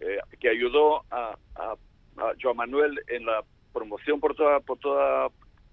Eh, 0.00 0.18
que 0.38 0.48
ayudó 0.50 1.02
a, 1.10 1.36
a, 1.56 1.72
a 2.18 2.32
Joan 2.40 2.56
Manuel 2.58 3.00
en 3.08 3.26
la 3.26 3.42
promoción 3.72 4.20
por 4.20 4.36
toda, 4.36 4.60
por 4.60 4.78
toda 4.78 5.28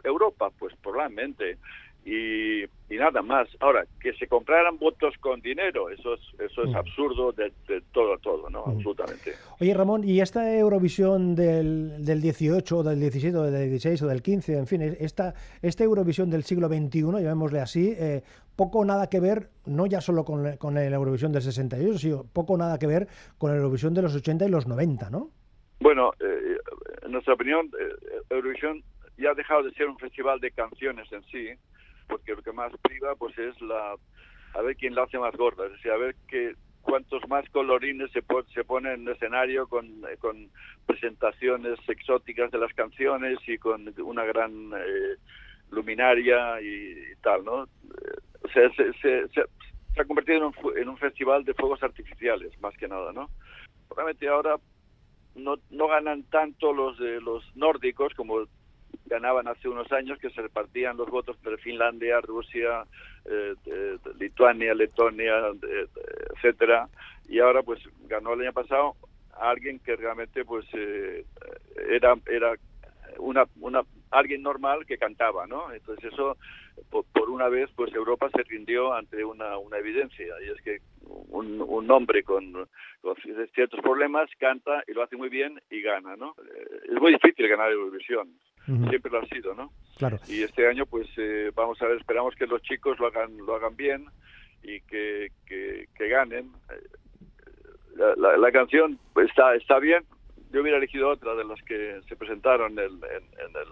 Europa, 0.06 0.50
pues 0.58 0.74
probablemente. 0.82 1.58
y, 2.08 2.64
y 2.64 2.98
nada 3.00 3.24
más. 3.24 3.48
Ahora, 3.60 3.84
que 4.00 4.14
se 4.14 4.28
compraran 4.28 4.78
votos 4.78 5.16
con 5.20 5.42
dinero, 5.42 5.90
eso 5.90 6.14
es, 6.14 6.20
eso 6.40 6.64
es 6.64 6.70
Mm. 6.70 6.76
absurdo 6.76 7.32
de, 7.32 7.52
de 7.68 7.82
todo, 7.92 8.16
todo, 8.20 8.48
¿no? 8.52 8.64
Mm. 8.68 8.70
Absolutamente. 8.78 9.34
Oye, 9.60 9.74
Ramón, 9.74 10.04
¿y 10.04 10.22
esta 10.22 10.56
Eurovisión 10.56 11.34
del, 11.34 12.06
del 12.06 12.22
18, 12.22 12.78
o 12.78 12.84
del 12.84 13.00
17, 13.00 13.36
o 13.36 13.42
del 13.50 13.70
16, 13.72 14.04
o 14.04 14.08
del 14.08 14.22
15, 14.22 14.56
en 14.56 14.68
fin, 14.68 14.82
esta, 14.84 15.34
esta 15.64 15.84
Eurovisión 15.84 16.30
del 16.30 16.44
siglo 16.44 16.68
XXI, 16.68 17.02
llamémosle 17.24 17.60
así, 17.60 17.96
eh, 17.98 18.22
poco 18.56 18.80
o 18.82 18.86
nada 18.86 19.10
que 19.10 19.20
ver, 19.20 19.50
no 19.66 19.88
ya 19.88 20.00
solo 20.00 20.24
con, 20.24 20.44
la- 20.44 20.58
con 20.58 20.76
la 20.76 20.86
Eurovisión 20.86 21.32
del 21.32 21.42
68, 21.42 21.98
sino 21.98 22.24
poco 22.24 22.54
o 22.54 22.58
nada 22.58 22.78
que 22.78 22.86
ver 22.86 23.08
con 23.40 23.50
la 23.50 23.58
Eurovisión 23.58 23.96
de 23.96 24.04
los 24.04 24.14
80 24.16 24.46
y 24.46 24.50
los 24.50 24.68
90, 24.68 25.10
¿no? 25.10 25.32
Bueno, 25.80 26.12
eh, 26.20 26.58
en 27.04 27.12
nuestra 27.12 27.34
opinión, 27.34 27.66
eh, 27.80 28.22
Eurovisión 28.30 28.84
ya 29.18 29.32
ha 29.32 29.36
dejado 29.36 29.64
de 29.64 29.72
ser 29.74 29.88
un 29.88 29.98
festival 29.98 30.40
de 30.40 30.52
canciones 30.52 31.12
en 31.12 31.24
sí, 31.26 31.50
porque 32.08 32.34
lo 32.36 32.42
que 32.42 32.52
más 32.52 32.72
priva 32.82 33.16
pues 33.16 33.38
es 33.38 33.60
la 33.62 33.96
a 34.54 34.62
ver 34.62 34.78
quién 34.78 34.96
la 34.96 35.04
hace 35.04 35.20
más 35.20 35.36
gorda, 35.36 35.66
es 35.66 35.74
decir, 35.74 35.92
a 35.92 35.98
ver 35.98 36.16
que 36.28 36.56
cuántos 36.82 37.28
más 37.28 37.50
colorines 37.50 38.10
se, 38.12 38.22
pon- 38.22 38.48
se 38.54 38.64
ponen 38.64 39.02
en 39.02 39.10
escenario 39.10 39.68
con, 39.68 39.86
eh, 40.06 40.18
con 40.18 40.50
presentaciones 40.86 41.78
exóticas 41.90 42.52
de 42.52 42.60
las 42.60 42.74
canciones 42.74 43.40
y 43.48 43.58
con 43.58 43.94
una 44.02 44.24
gran 44.24 44.72
eh, 44.78 45.16
luminaria 45.72 46.62
y, 46.62 46.66
y 47.12 47.16
tal, 47.22 47.44
¿no? 47.44 47.64
Eh, 47.64 47.68
O 48.44 48.48
sea, 48.50 48.70
se, 48.76 48.94
se- 49.02 49.28
se- 49.30 49.46
ha 50.00 50.06
convertido 50.06 50.38
en 50.38 50.44
un, 50.46 50.78
en 50.78 50.90
un 50.90 50.98
festival 50.98 51.44
de 51.44 51.54
fuegos 51.54 51.82
artificiales, 51.84 52.52
más 52.62 52.76
que 52.78 52.88
nada, 52.88 53.12
¿no? 53.12 53.30
Probablemente 53.88 54.28
ahora 54.28 54.58
no, 55.36 55.58
no 55.70 55.88
ganan 55.88 56.24
tanto 56.26 56.72
los 56.72 56.98
de 57.00 57.20
los 57.22 57.44
nórdicos 57.56 58.14
como 58.14 58.46
ganaban 59.06 59.48
hace 59.48 59.68
unos 59.70 59.92
años 59.92 60.20
que 60.20 60.30
se 60.30 60.42
repartían 60.42 60.98
los 60.98 61.10
votos 61.10 61.38
entre 61.38 61.58
Finlandia, 61.58 62.22
Rusia, 62.22 62.86
eh, 63.26 63.54
Lituania, 64.20 64.74
Letonia, 64.74 65.50
eh, 65.50 65.88
etcétera 66.36 66.88
y 67.28 67.40
ahora 67.40 67.64
pues 67.64 67.80
ganó 68.08 68.34
el 68.34 68.42
año 68.42 68.54
pasado 68.54 68.96
alguien 69.40 69.80
que 69.80 69.96
realmente 69.96 70.46
pues 70.46 70.66
eh, 70.74 71.26
era 71.90 72.16
era 72.28 72.54
una 73.18 73.46
una 73.60 73.82
alguien 74.12 74.42
normal 74.44 74.86
que 74.86 74.98
cantaba, 74.98 75.46
¿no? 75.46 75.72
Entonces 75.74 76.14
eso 76.14 76.38
por, 76.90 77.06
por 77.14 77.30
una 77.30 77.50
vez 77.50 77.70
pues 77.76 77.94
Europa 77.94 78.30
se 78.34 78.44
rindió 78.44 78.94
ante 78.94 79.24
una, 79.26 79.58
una 79.58 79.78
evidencia 79.78 80.28
y 80.46 80.50
es 80.50 80.62
que 80.62 80.80
un, 81.30 81.62
un 81.62 81.92
hombre 81.92 82.24
con, 82.24 82.54
con 83.02 83.16
ciertos 83.54 83.82
problemas 83.82 84.30
canta 84.40 84.84
y 84.88 84.94
lo 84.94 85.04
hace 85.04 85.16
muy 85.18 85.30
bien 85.30 85.62
y 85.70 85.82
gana, 85.82 86.16
¿no? 86.16 86.36
Eh, 86.40 86.92
Es 86.94 87.02
muy 87.02 87.14
difícil 87.14 87.48
ganar 87.48 87.72
Eurovisión, 87.72 88.30
Siempre 88.66 89.12
lo 89.12 89.20
ha 89.20 89.26
sido, 89.28 89.54
¿no? 89.54 89.72
Claro. 89.98 90.20
Y 90.28 90.42
este 90.44 90.68
año 90.68 90.86
pues 90.86 91.08
eh, 91.18 91.52
vamos 91.56 91.82
a 91.82 91.86
ver, 91.86 91.98
esperamos 91.98 92.34
que 92.36 92.48
los 92.48 92.62
chicos 92.64 92.98
lo 93.00 93.08
hagan 93.08 93.38
lo 93.38 93.56
hagan 93.56 93.76
bien 93.76 94.06
y 94.64 94.82
que, 94.82 95.32
que, 95.46 95.88
que 95.96 96.08
ganen. 96.10 96.52
Eh, 96.72 96.88
La, 97.96 98.14
la, 98.18 98.38
la 98.38 98.52
canción 98.52 99.00
está 99.16 99.56
está 99.56 99.80
bien. 99.80 100.04
Yo 100.52 100.62
hubiera 100.62 100.78
elegido 100.78 101.10
otra 101.10 101.34
de 101.36 101.44
las 101.46 101.62
que 101.64 102.00
se 102.08 102.16
presentaron 102.16 102.74
en 102.74 102.80
el, 102.80 102.94
en, 102.96 103.24
en 103.40 103.56
el 103.62 103.70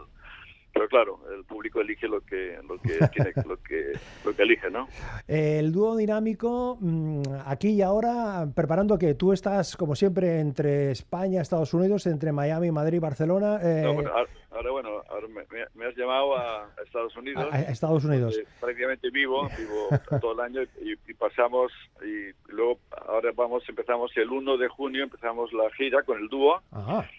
pero 0.73 0.87
claro, 0.87 1.19
el 1.37 1.43
público 1.45 1.81
elige 1.81 2.07
lo 2.07 2.21
que 2.21 2.57
lo 2.67 2.79
que 2.79 2.97
tiene, 3.13 3.31
lo 3.45 3.57
que 3.57 3.93
lo 4.25 4.35
que 4.35 4.41
elige, 4.41 4.71
¿no? 4.71 4.87
El 5.27 5.71
dúo 5.71 5.95
dinámico, 5.95 6.77
mm, 6.81 7.21
aquí 7.45 7.69
y 7.69 7.81
ahora, 7.83 8.47
preparando 8.55 8.97
que 8.97 9.13
tú 9.13 9.33
estás, 9.33 9.77
como 9.77 9.93
siempre, 9.95 10.39
entre 10.39 10.89
España, 10.91 11.41
Estados 11.41 11.73
Unidos, 11.75 12.07
entre 12.07 12.31
Miami, 12.31 12.71
Madrid, 12.71 12.99
Barcelona, 12.99 13.59
eh, 13.61 13.81
No, 13.83 13.93
bueno, 13.93 14.11
ahora, 14.53 14.71
bueno, 14.71 14.89
ahora 15.09 15.27
me, 15.27 15.85
has 15.85 15.95
llamado 15.95 16.37
a 16.37 16.69
Estados 16.85 17.15
Unidos. 17.17 17.47
a, 17.51 17.55
a 17.55 17.61
Estados 17.61 18.03
Unidos. 18.05 18.39
Prácticamente 18.59 19.09
vivo, 19.09 19.47
vivo 19.57 19.89
todo 20.21 20.33
el 20.33 20.39
año 20.39 20.61
y, 20.81 20.93
y 21.09 21.13
pasamos 21.13 21.71
y 22.01 22.31
luego 22.51 22.79
ahora 23.07 23.31
vamos, 23.35 23.63
empezamos 23.67 24.15
el 24.17 24.29
1 24.29 24.57
de 24.57 24.67
junio, 24.67 25.03
empezamos 25.03 25.51
la 25.53 25.69
gira 25.71 26.03
con 26.03 26.19
el 26.19 26.27
dúo 26.29 26.61
Ajá. 26.71 27.09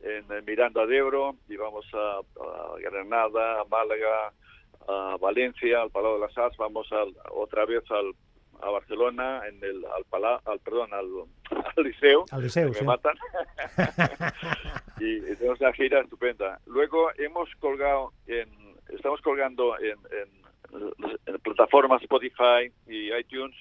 en, 0.00 0.44
Miranda 0.44 0.84
de 0.86 0.96
Ebro 0.98 1.36
y 1.48 1.56
vamos 1.56 1.86
a, 1.94 2.18
a 2.18 2.78
Granada, 2.80 3.60
a 3.60 3.64
Málaga, 3.64 4.32
a 4.86 5.16
Valencia, 5.20 5.82
al 5.82 5.90
Palau 5.90 6.14
de 6.14 6.20
las 6.26 6.36
Arts, 6.36 6.56
vamos 6.58 6.86
al- 6.92 7.14
otra 7.32 7.64
vez 7.64 7.82
al, 7.90 8.12
a 8.64 8.70
Barcelona, 8.70 9.42
en 9.46 9.62
el, 9.62 9.84
al, 9.84 10.04
Palau, 10.08 10.40
al 10.44 10.58
perdón, 10.60 10.92
al, 10.94 11.06
al 11.76 11.84
Liceo, 11.84 12.24
Al 12.30 12.42
Liceo, 12.42 12.68
que 12.68 12.78
sí. 12.78 12.80
me 12.80 12.86
matan. 12.86 13.16
y, 15.00 15.16
y 15.16 15.36
tenemos 15.36 15.60
una 15.60 15.72
gira 15.72 16.00
estupenda. 16.00 16.58
Luego 16.66 17.10
hemos 17.18 17.48
colgado 17.60 18.12
en, 18.26 18.48
estamos 18.88 19.20
colgando 19.20 19.78
en, 19.78 19.98
en, 20.10 21.14
en 21.26 21.38
plataformas 21.40 22.02
Spotify 22.02 22.72
y 22.86 23.12
iTunes, 23.12 23.54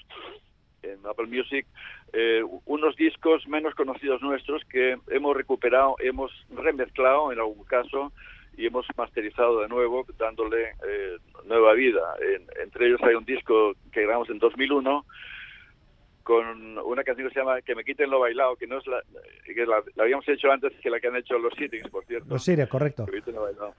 en 0.83 0.99
Apple 1.05 1.27
Music, 1.27 1.65
eh, 2.11 2.43
unos 2.65 2.95
discos 2.95 3.47
menos 3.47 3.73
conocidos 3.75 4.21
nuestros 4.21 4.63
que 4.65 4.97
hemos 5.09 5.35
recuperado, 5.35 5.95
hemos 5.99 6.31
remezclado 6.49 7.31
en 7.31 7.39
algún 7.39 7.63
caso 7.63 8.11
y 8.57 8.65
hemos 8.67 8.85
masterizado 8.97 9.61
de 9.61 9.67
nuevo, 9.67 10.05
dándole 10.17 10.69
eh, 10.87 11.17
nueva 11.45 11.73
vida. 11.73 12.01
En- 12.21 12.47
entre 12.61 12.87
ellos 12.87 13.01
hay 13.03 13.15
un 13.15 13.25
disco 13.25 13.73
que 13.91 14.01
grabamos 14.03 14.29
en 14.29 14.39
2001 14.39 15.05
con 16.23 16.77
una 16.77 17.03
canción 17.03 17.27
que 17.27 17.33
se 17.33 17.39
llama 17.41 17.61
Que 17.61 17.75
me 17.75 17.83
quiten 17.83 18.09
lo 18.09 18.19
bailado, 18.19 18.55
que 18.55 18.65
no 18.67 18.77
es 18.77 18.87
la 18.87 19.01
que 19.43 19.65
la, 19.65 19.83
la 19.95 20.03
habíamos 20.03 20.27
hecho 20.29 20.49
antes 20.51 20.71
que 20.81 20.89
la 20.89 20.99
que 20.99 21.07
han 21.07 21.17
hecho 21.17 21.37
los 21.37 21.53
Sittings, 21.55 21.89
por 21.89 22.05
cierto. 22.05 22.27
Los 22.29 22.43
Sirius, 22.43 22.69
correcto. 22.69 23.05
Que 23.05 23.11
me 23.11 23.17
quiten 23.19 23.35
lo 23.35 23.41
bailado. 23.43 23.73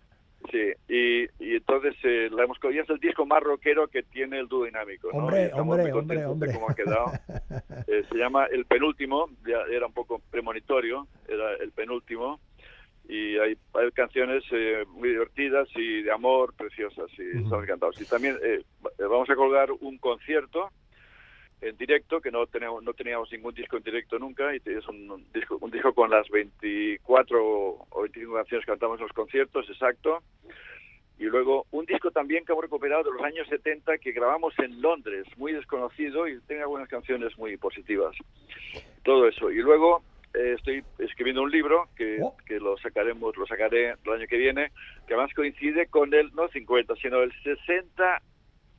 Sí, 0.53 0.73
y, 0.89 1.23
y 1.43 1.57
entonces 1.57 1.95
eh, 2.03 2.29
la 2.31 2.45
hemos 2.45 2.59
cogido, 2.59 2.83
es 2.83 2.91
el 2.91 2.99
disco 2.99 3.25
más 3.25 3.43
rockero 3.43 3.89
que 3.89 4.03
tiene 4.03 4.39
el 4.41 4.47
dúo 4.47 4.67
dinámico. 4.67 5.09
¿no? 5.11 5.21
Hombre, 5.21 5.51
hombre, 5.55 5.61
hombre, 5.85 5.91
contentos 5.91 6.19
de 6.19 6.27
hombre. 6.27 6.53
cómo 6.53 6.69
ha 6.71 6.75
quedado. 6.75 7.07
Eh, 7.87 8.03
se 8.11 8.17
llama 8.17 8.47
El 8.47 8.65
Penúltimo, 8.65 9.29
ya 9.47 9.59
era 9.71 9.87
un 9.87 9.93
poco 9.93 10.21
premonitorio, 10.31 11.07
era 11.29 11.53
el 11.55 11.71
penúltimo. 11.73 12.41
Y 13.07 13.37
hay, 13.39 13.57
hay 13.75 13.91
canciones 13.93 14.43
eh, 14.51 14.85
muy 14.89 15.11
divertidas 15.11 15.69
y 15.75 16.03
de 16.03 16.11
amor 16.11 16.55
preciosas, 16.55 17.11
y 17.19 17.23
Ujú. 17.23 17.45
estamos 17.45 17.65
encantados. 17.65 18.01
Y 18.01 18.07
también 18.07 18.39
eh, 18.43 18.63
va- 18.85 19.09
vamos 19.09 19.29
a 19.29 19.37
colgar 19.37 19.71
un 19.73 19.99
concierto 19.99 20.71
en 21.61 21.77
directo, 21.77 22.21
que 22.21 22.31
no 22.31 22.47
tenemos, 22.47 22.83
no 22.83 22.93
teníamos 22.93 23.31
ningún 23.33 23.55
disco 23.55 23.77
en 23.77 23.83
directo 23.83 24.19
nunca, 24.19 24.55
y 24.55 24.61
es 24.65 24.87
un, 24.89 25.11
un 25.11 25.33
disco, 25.33 25.59
un 25.61 25.71
disco 25.71 25.95
con 25.95 26.11
las 26.11 26.29
24 26.29 27.43
o 27.43 28.03
25 28.03 28.35
canciones 28.35 28.65
que 28.67 28.73
cantamos 28.73 28.99
en 28.99 29.05
los 29.05 29.13
conciertos, 29.13 29.69
exacto. 29.71 30.23
Y 31.17 31.25
luego 31.25 31.67
un 31.71 31.87
disco 31.87 32.11
también 32.11 32.45
que 32.45 32.53
hemos 32.53 32.65
recuperado 32.65 33.05
de 33.05 33.13
los 33.13 33.23
años 33.23 33.47
70 33.49 33.99
que 33.99 34.13
grabamos 34.13 34.53
en 34.59 34.83
Londres, 34.83 35.27
muy 35.37 35.53
desconocido 35.53 36.27
y 36.27 36.41
tiene 36.41 36.63
algunas 36.63 36.89
canciones 36.89 37.39
muy 37.39 37.57
positivas. 37.57 38.17
Todo 39.05 39.29
eso. 39.29 39.51
Y 39.51 39.59
luego 39.63 40.03
eh, 40.35 40.55
estoy 40.57 40.85
escribiendo 40.99 41.43
un 41.43 41.51
libro 41.51 41.89
que, 41.97 42.19
Oh. 42.23 42.37
que 42.47 42.59
lo 42.61 42.77
sacaremos, 42.79 43.37
lo 43.37 43.47
sacaré 43.47 43.91
el 44.05 44.13
año 44.13 44.27
que 44.29 44.37
viene, 44.37 44.71
que 45.07 45.15
además 45.15 45.33
coincide 45.35 45.87
con 45.89 46.13
el, 46.15 46.33
no 46.35 46.49
50, 46.49 46.95
sino 47.01 47.21
el 47.23 47.33
60 47.43 48.23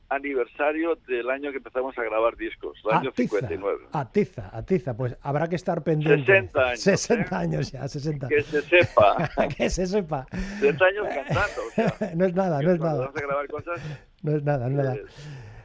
aniversario 0.08 0.94
del 1.08 1.28
año 1.30 1.50
que 1.50 1.56
empezamos 1.56 1.96
a 1.98 2.02
grabar 2.04 2.36
discos, 2.36 2.78
el 2.84 2.96
año 2.96 3.10
Atiza, 3.10 3.38
59. 3.40 3.86
atiza, 3.92 4.50
atiza, 4.56 4.96
pues 4.96 5.16
habrá 5.20 5.48
que 5.48 5.56
estar 5.56 5.82
pendiente. 5.82 6.24
60 6.24 6.60
años, 6.68 6.80
60 6.80 7.24
¿eh? 7.24 7.38
años 7.44 7.72
ya, 7.72 7.88
60. 7.88 8.28
Que 8.28 8.42
se 8.42 8.62
sepa, 8.62 9.30
que 9.56 9.68
se 9.70 9.86
sepa. 9.86 10.26
60 10.60 10.84
años 10.84 11.06
cantando. 11.08 11.62
O 11.66 11.70
sea, 11.72 12.10
no 12.14 12.24
es 12.24 12.34
nada, 12.34 12.62
no 12.62 12.70
es 12.72 12.78
nada. 12.78 13.00
vamos 13.00 13.16
a 13.16 13.20
grabar 13.26 13.48
cosas, 13.48 13.80
No 14.22 14.36
es 14.36 14.44
nada, 14.44 14.68
no 14.68 14.78
es 14.80 14.84
nada. 14.86 14.94
eh, 14.96 15.04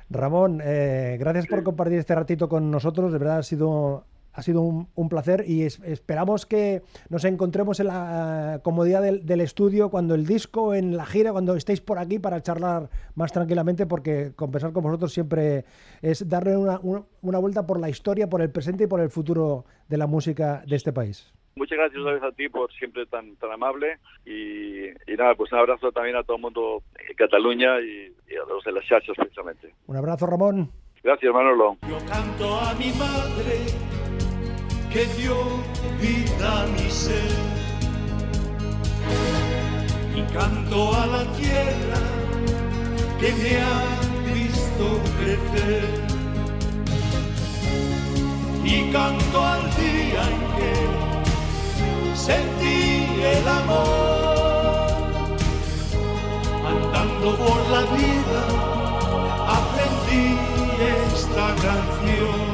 Ramón, 0.09 0.59
eh, 0.63 1.17
gracias 1.19 1.45
por 1.47 1.59
Sí. 1.59 1.65
compartir 1.65 1.99
este 1.99 2.15
ratito 2.15 2.49
con 2.49 2.71
nosotros. 2.71 3.13
De 3.13 3.19
verdad 3.19 3.37
ha 3.37 3.43
sido, 3.43 4.05
ha 4.33 4.41
sido 4.41 4.61
un, 4.61 4.87
un 4.95 5.09
placer 5.09 5.43
y 5.47 5.63
es- 5.63 5.79
esperamos 5.83 6.45
que 6.45 6.81
nos 7.09 7.25
encontremos 7.25 7.79
en 7.79 7.87
la 7.87 8.59
comodidad 8.63 9.01
del, 9.01 9.25
del 9.25 9.41
estudio 9.41 9.89
cuando 9.89 10.15
el 10.15 10.25
disco, 10.25 10.73
en 10.73 10.95
la 10.95 11.05
gira, 11.05 11.31
cuando 11.31 11.55
estéis 11.55 11.81
por 11.81 11.99
aquí 11.99 12.19
para 12.19 12.41
charlar 12.41 12.89
más 13.15 13.31
tranquilamente, 13.31 13.85
porque 13.85 14.31
conversar 14.35 14.71
con 14.73 14.83
vosotros 14.83 15.13
siempre 15.13 15.65
es 16.01 16.27
darle 16.29 16.55
una, 16.57 16.79
una- 16.81 17.03
una 17.21 17.37
vuelta 17.39 17.65
por 17.65 17.79
la 17.79 17.89
historia, 17.89 18.29
por 18.29 18.41
el 18.41 18.49
presente 18.49 18.85
y 18.85 18.87
por 18.87 19.01
el 19.01 19.09
futuro 19.09 19.65
de 19.87 19.97
la 19.97 20.07
música 20.07 20.63
de 20.67 20.75
este 20.75 20.93
país. 20.93 21.33
Muchas 21.55 21.77
gracias 21.77 21.99
otra 21.99 22.13
vez 22.13 22.23
a 22.23 22.31
ti 22.31 22.47
por 22.47 22.71
siempre 22.71 23.05
tan 23.07 23.35
tan 23.35 23.51
amable 23.51 23.99
y, 24.25 24.85
y 24.85 25.17
nada, 25.17 25.35
pues 25.35 25.51
un 25.51 25.59
abrazo 25.59 25.91
también 25.91 26.15
a 26.15 26.23
todo 26.23 26.37
el 26.37 26.41
mundo 26.41 26.81
en 27.09 27.13
Cataluña 27.17 27.81
y, 27.81 28.13
y 28.31 28.35
a 28.37 28.45
los 28.47 28.63
de 28.63 28.71
las 28.71 28.85
chachas 28.85 29.15
precisamente. 29.17 29.73
Un 29.87 29.97
abrazo, 29.97 30.27
Ramón. 30.27 30.71
Gracias, 31.03 31.33
Manolo. 31.33 31.75
Yo 31.89 31.97
canto 32.07 32.57
a 32.57 32.73
mi 32.75 32.91
madre 32.91 33.65
que 34.93 35.05
dio 35.17 35.35
vida 36.01 36.63
a 36.63 36.67
mi 36.67 36.89
ser. 36.89 37.31
Y 40.15 40.21
canto 40.33 40.93
a 40.93 41.05
la 41.05 41.23
tierra 41.33 42.01
que 43.19 43.31
me 43.41 43.51
ha 43.61 44.33
visto 44.33 44.85
crecer. 45.19 45.89
Y 48.63 48.91
canto 48.91 49.45
al 49.45 49.63
día 49.75 50.21
en 50.33 50.41
que 50.57 50.73
sentí 52.15 53.07
el 53.35 53.47
amor 53.47 54.21
andando 56.67 57.37
por 57.37 57.59
la 57.69 57.81
vida 57.95 58.41
aprendí 59.47 60.37
esta 60.79 61.47
canción. 61.55 62.50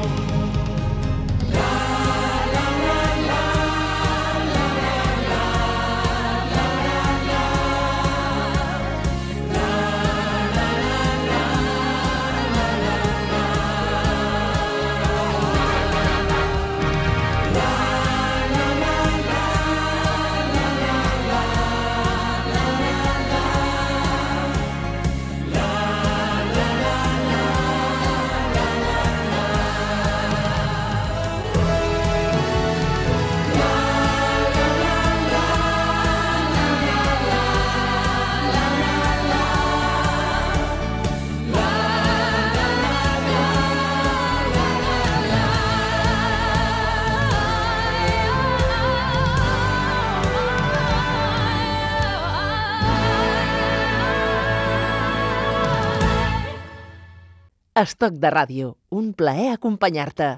Estoc 57.78 58.14
de 58.22 58.30
ràdio, 58.34 58.68
un 59.00 59.10
plaer 59.18 59.50
acompanyar-te. 59.52 60.28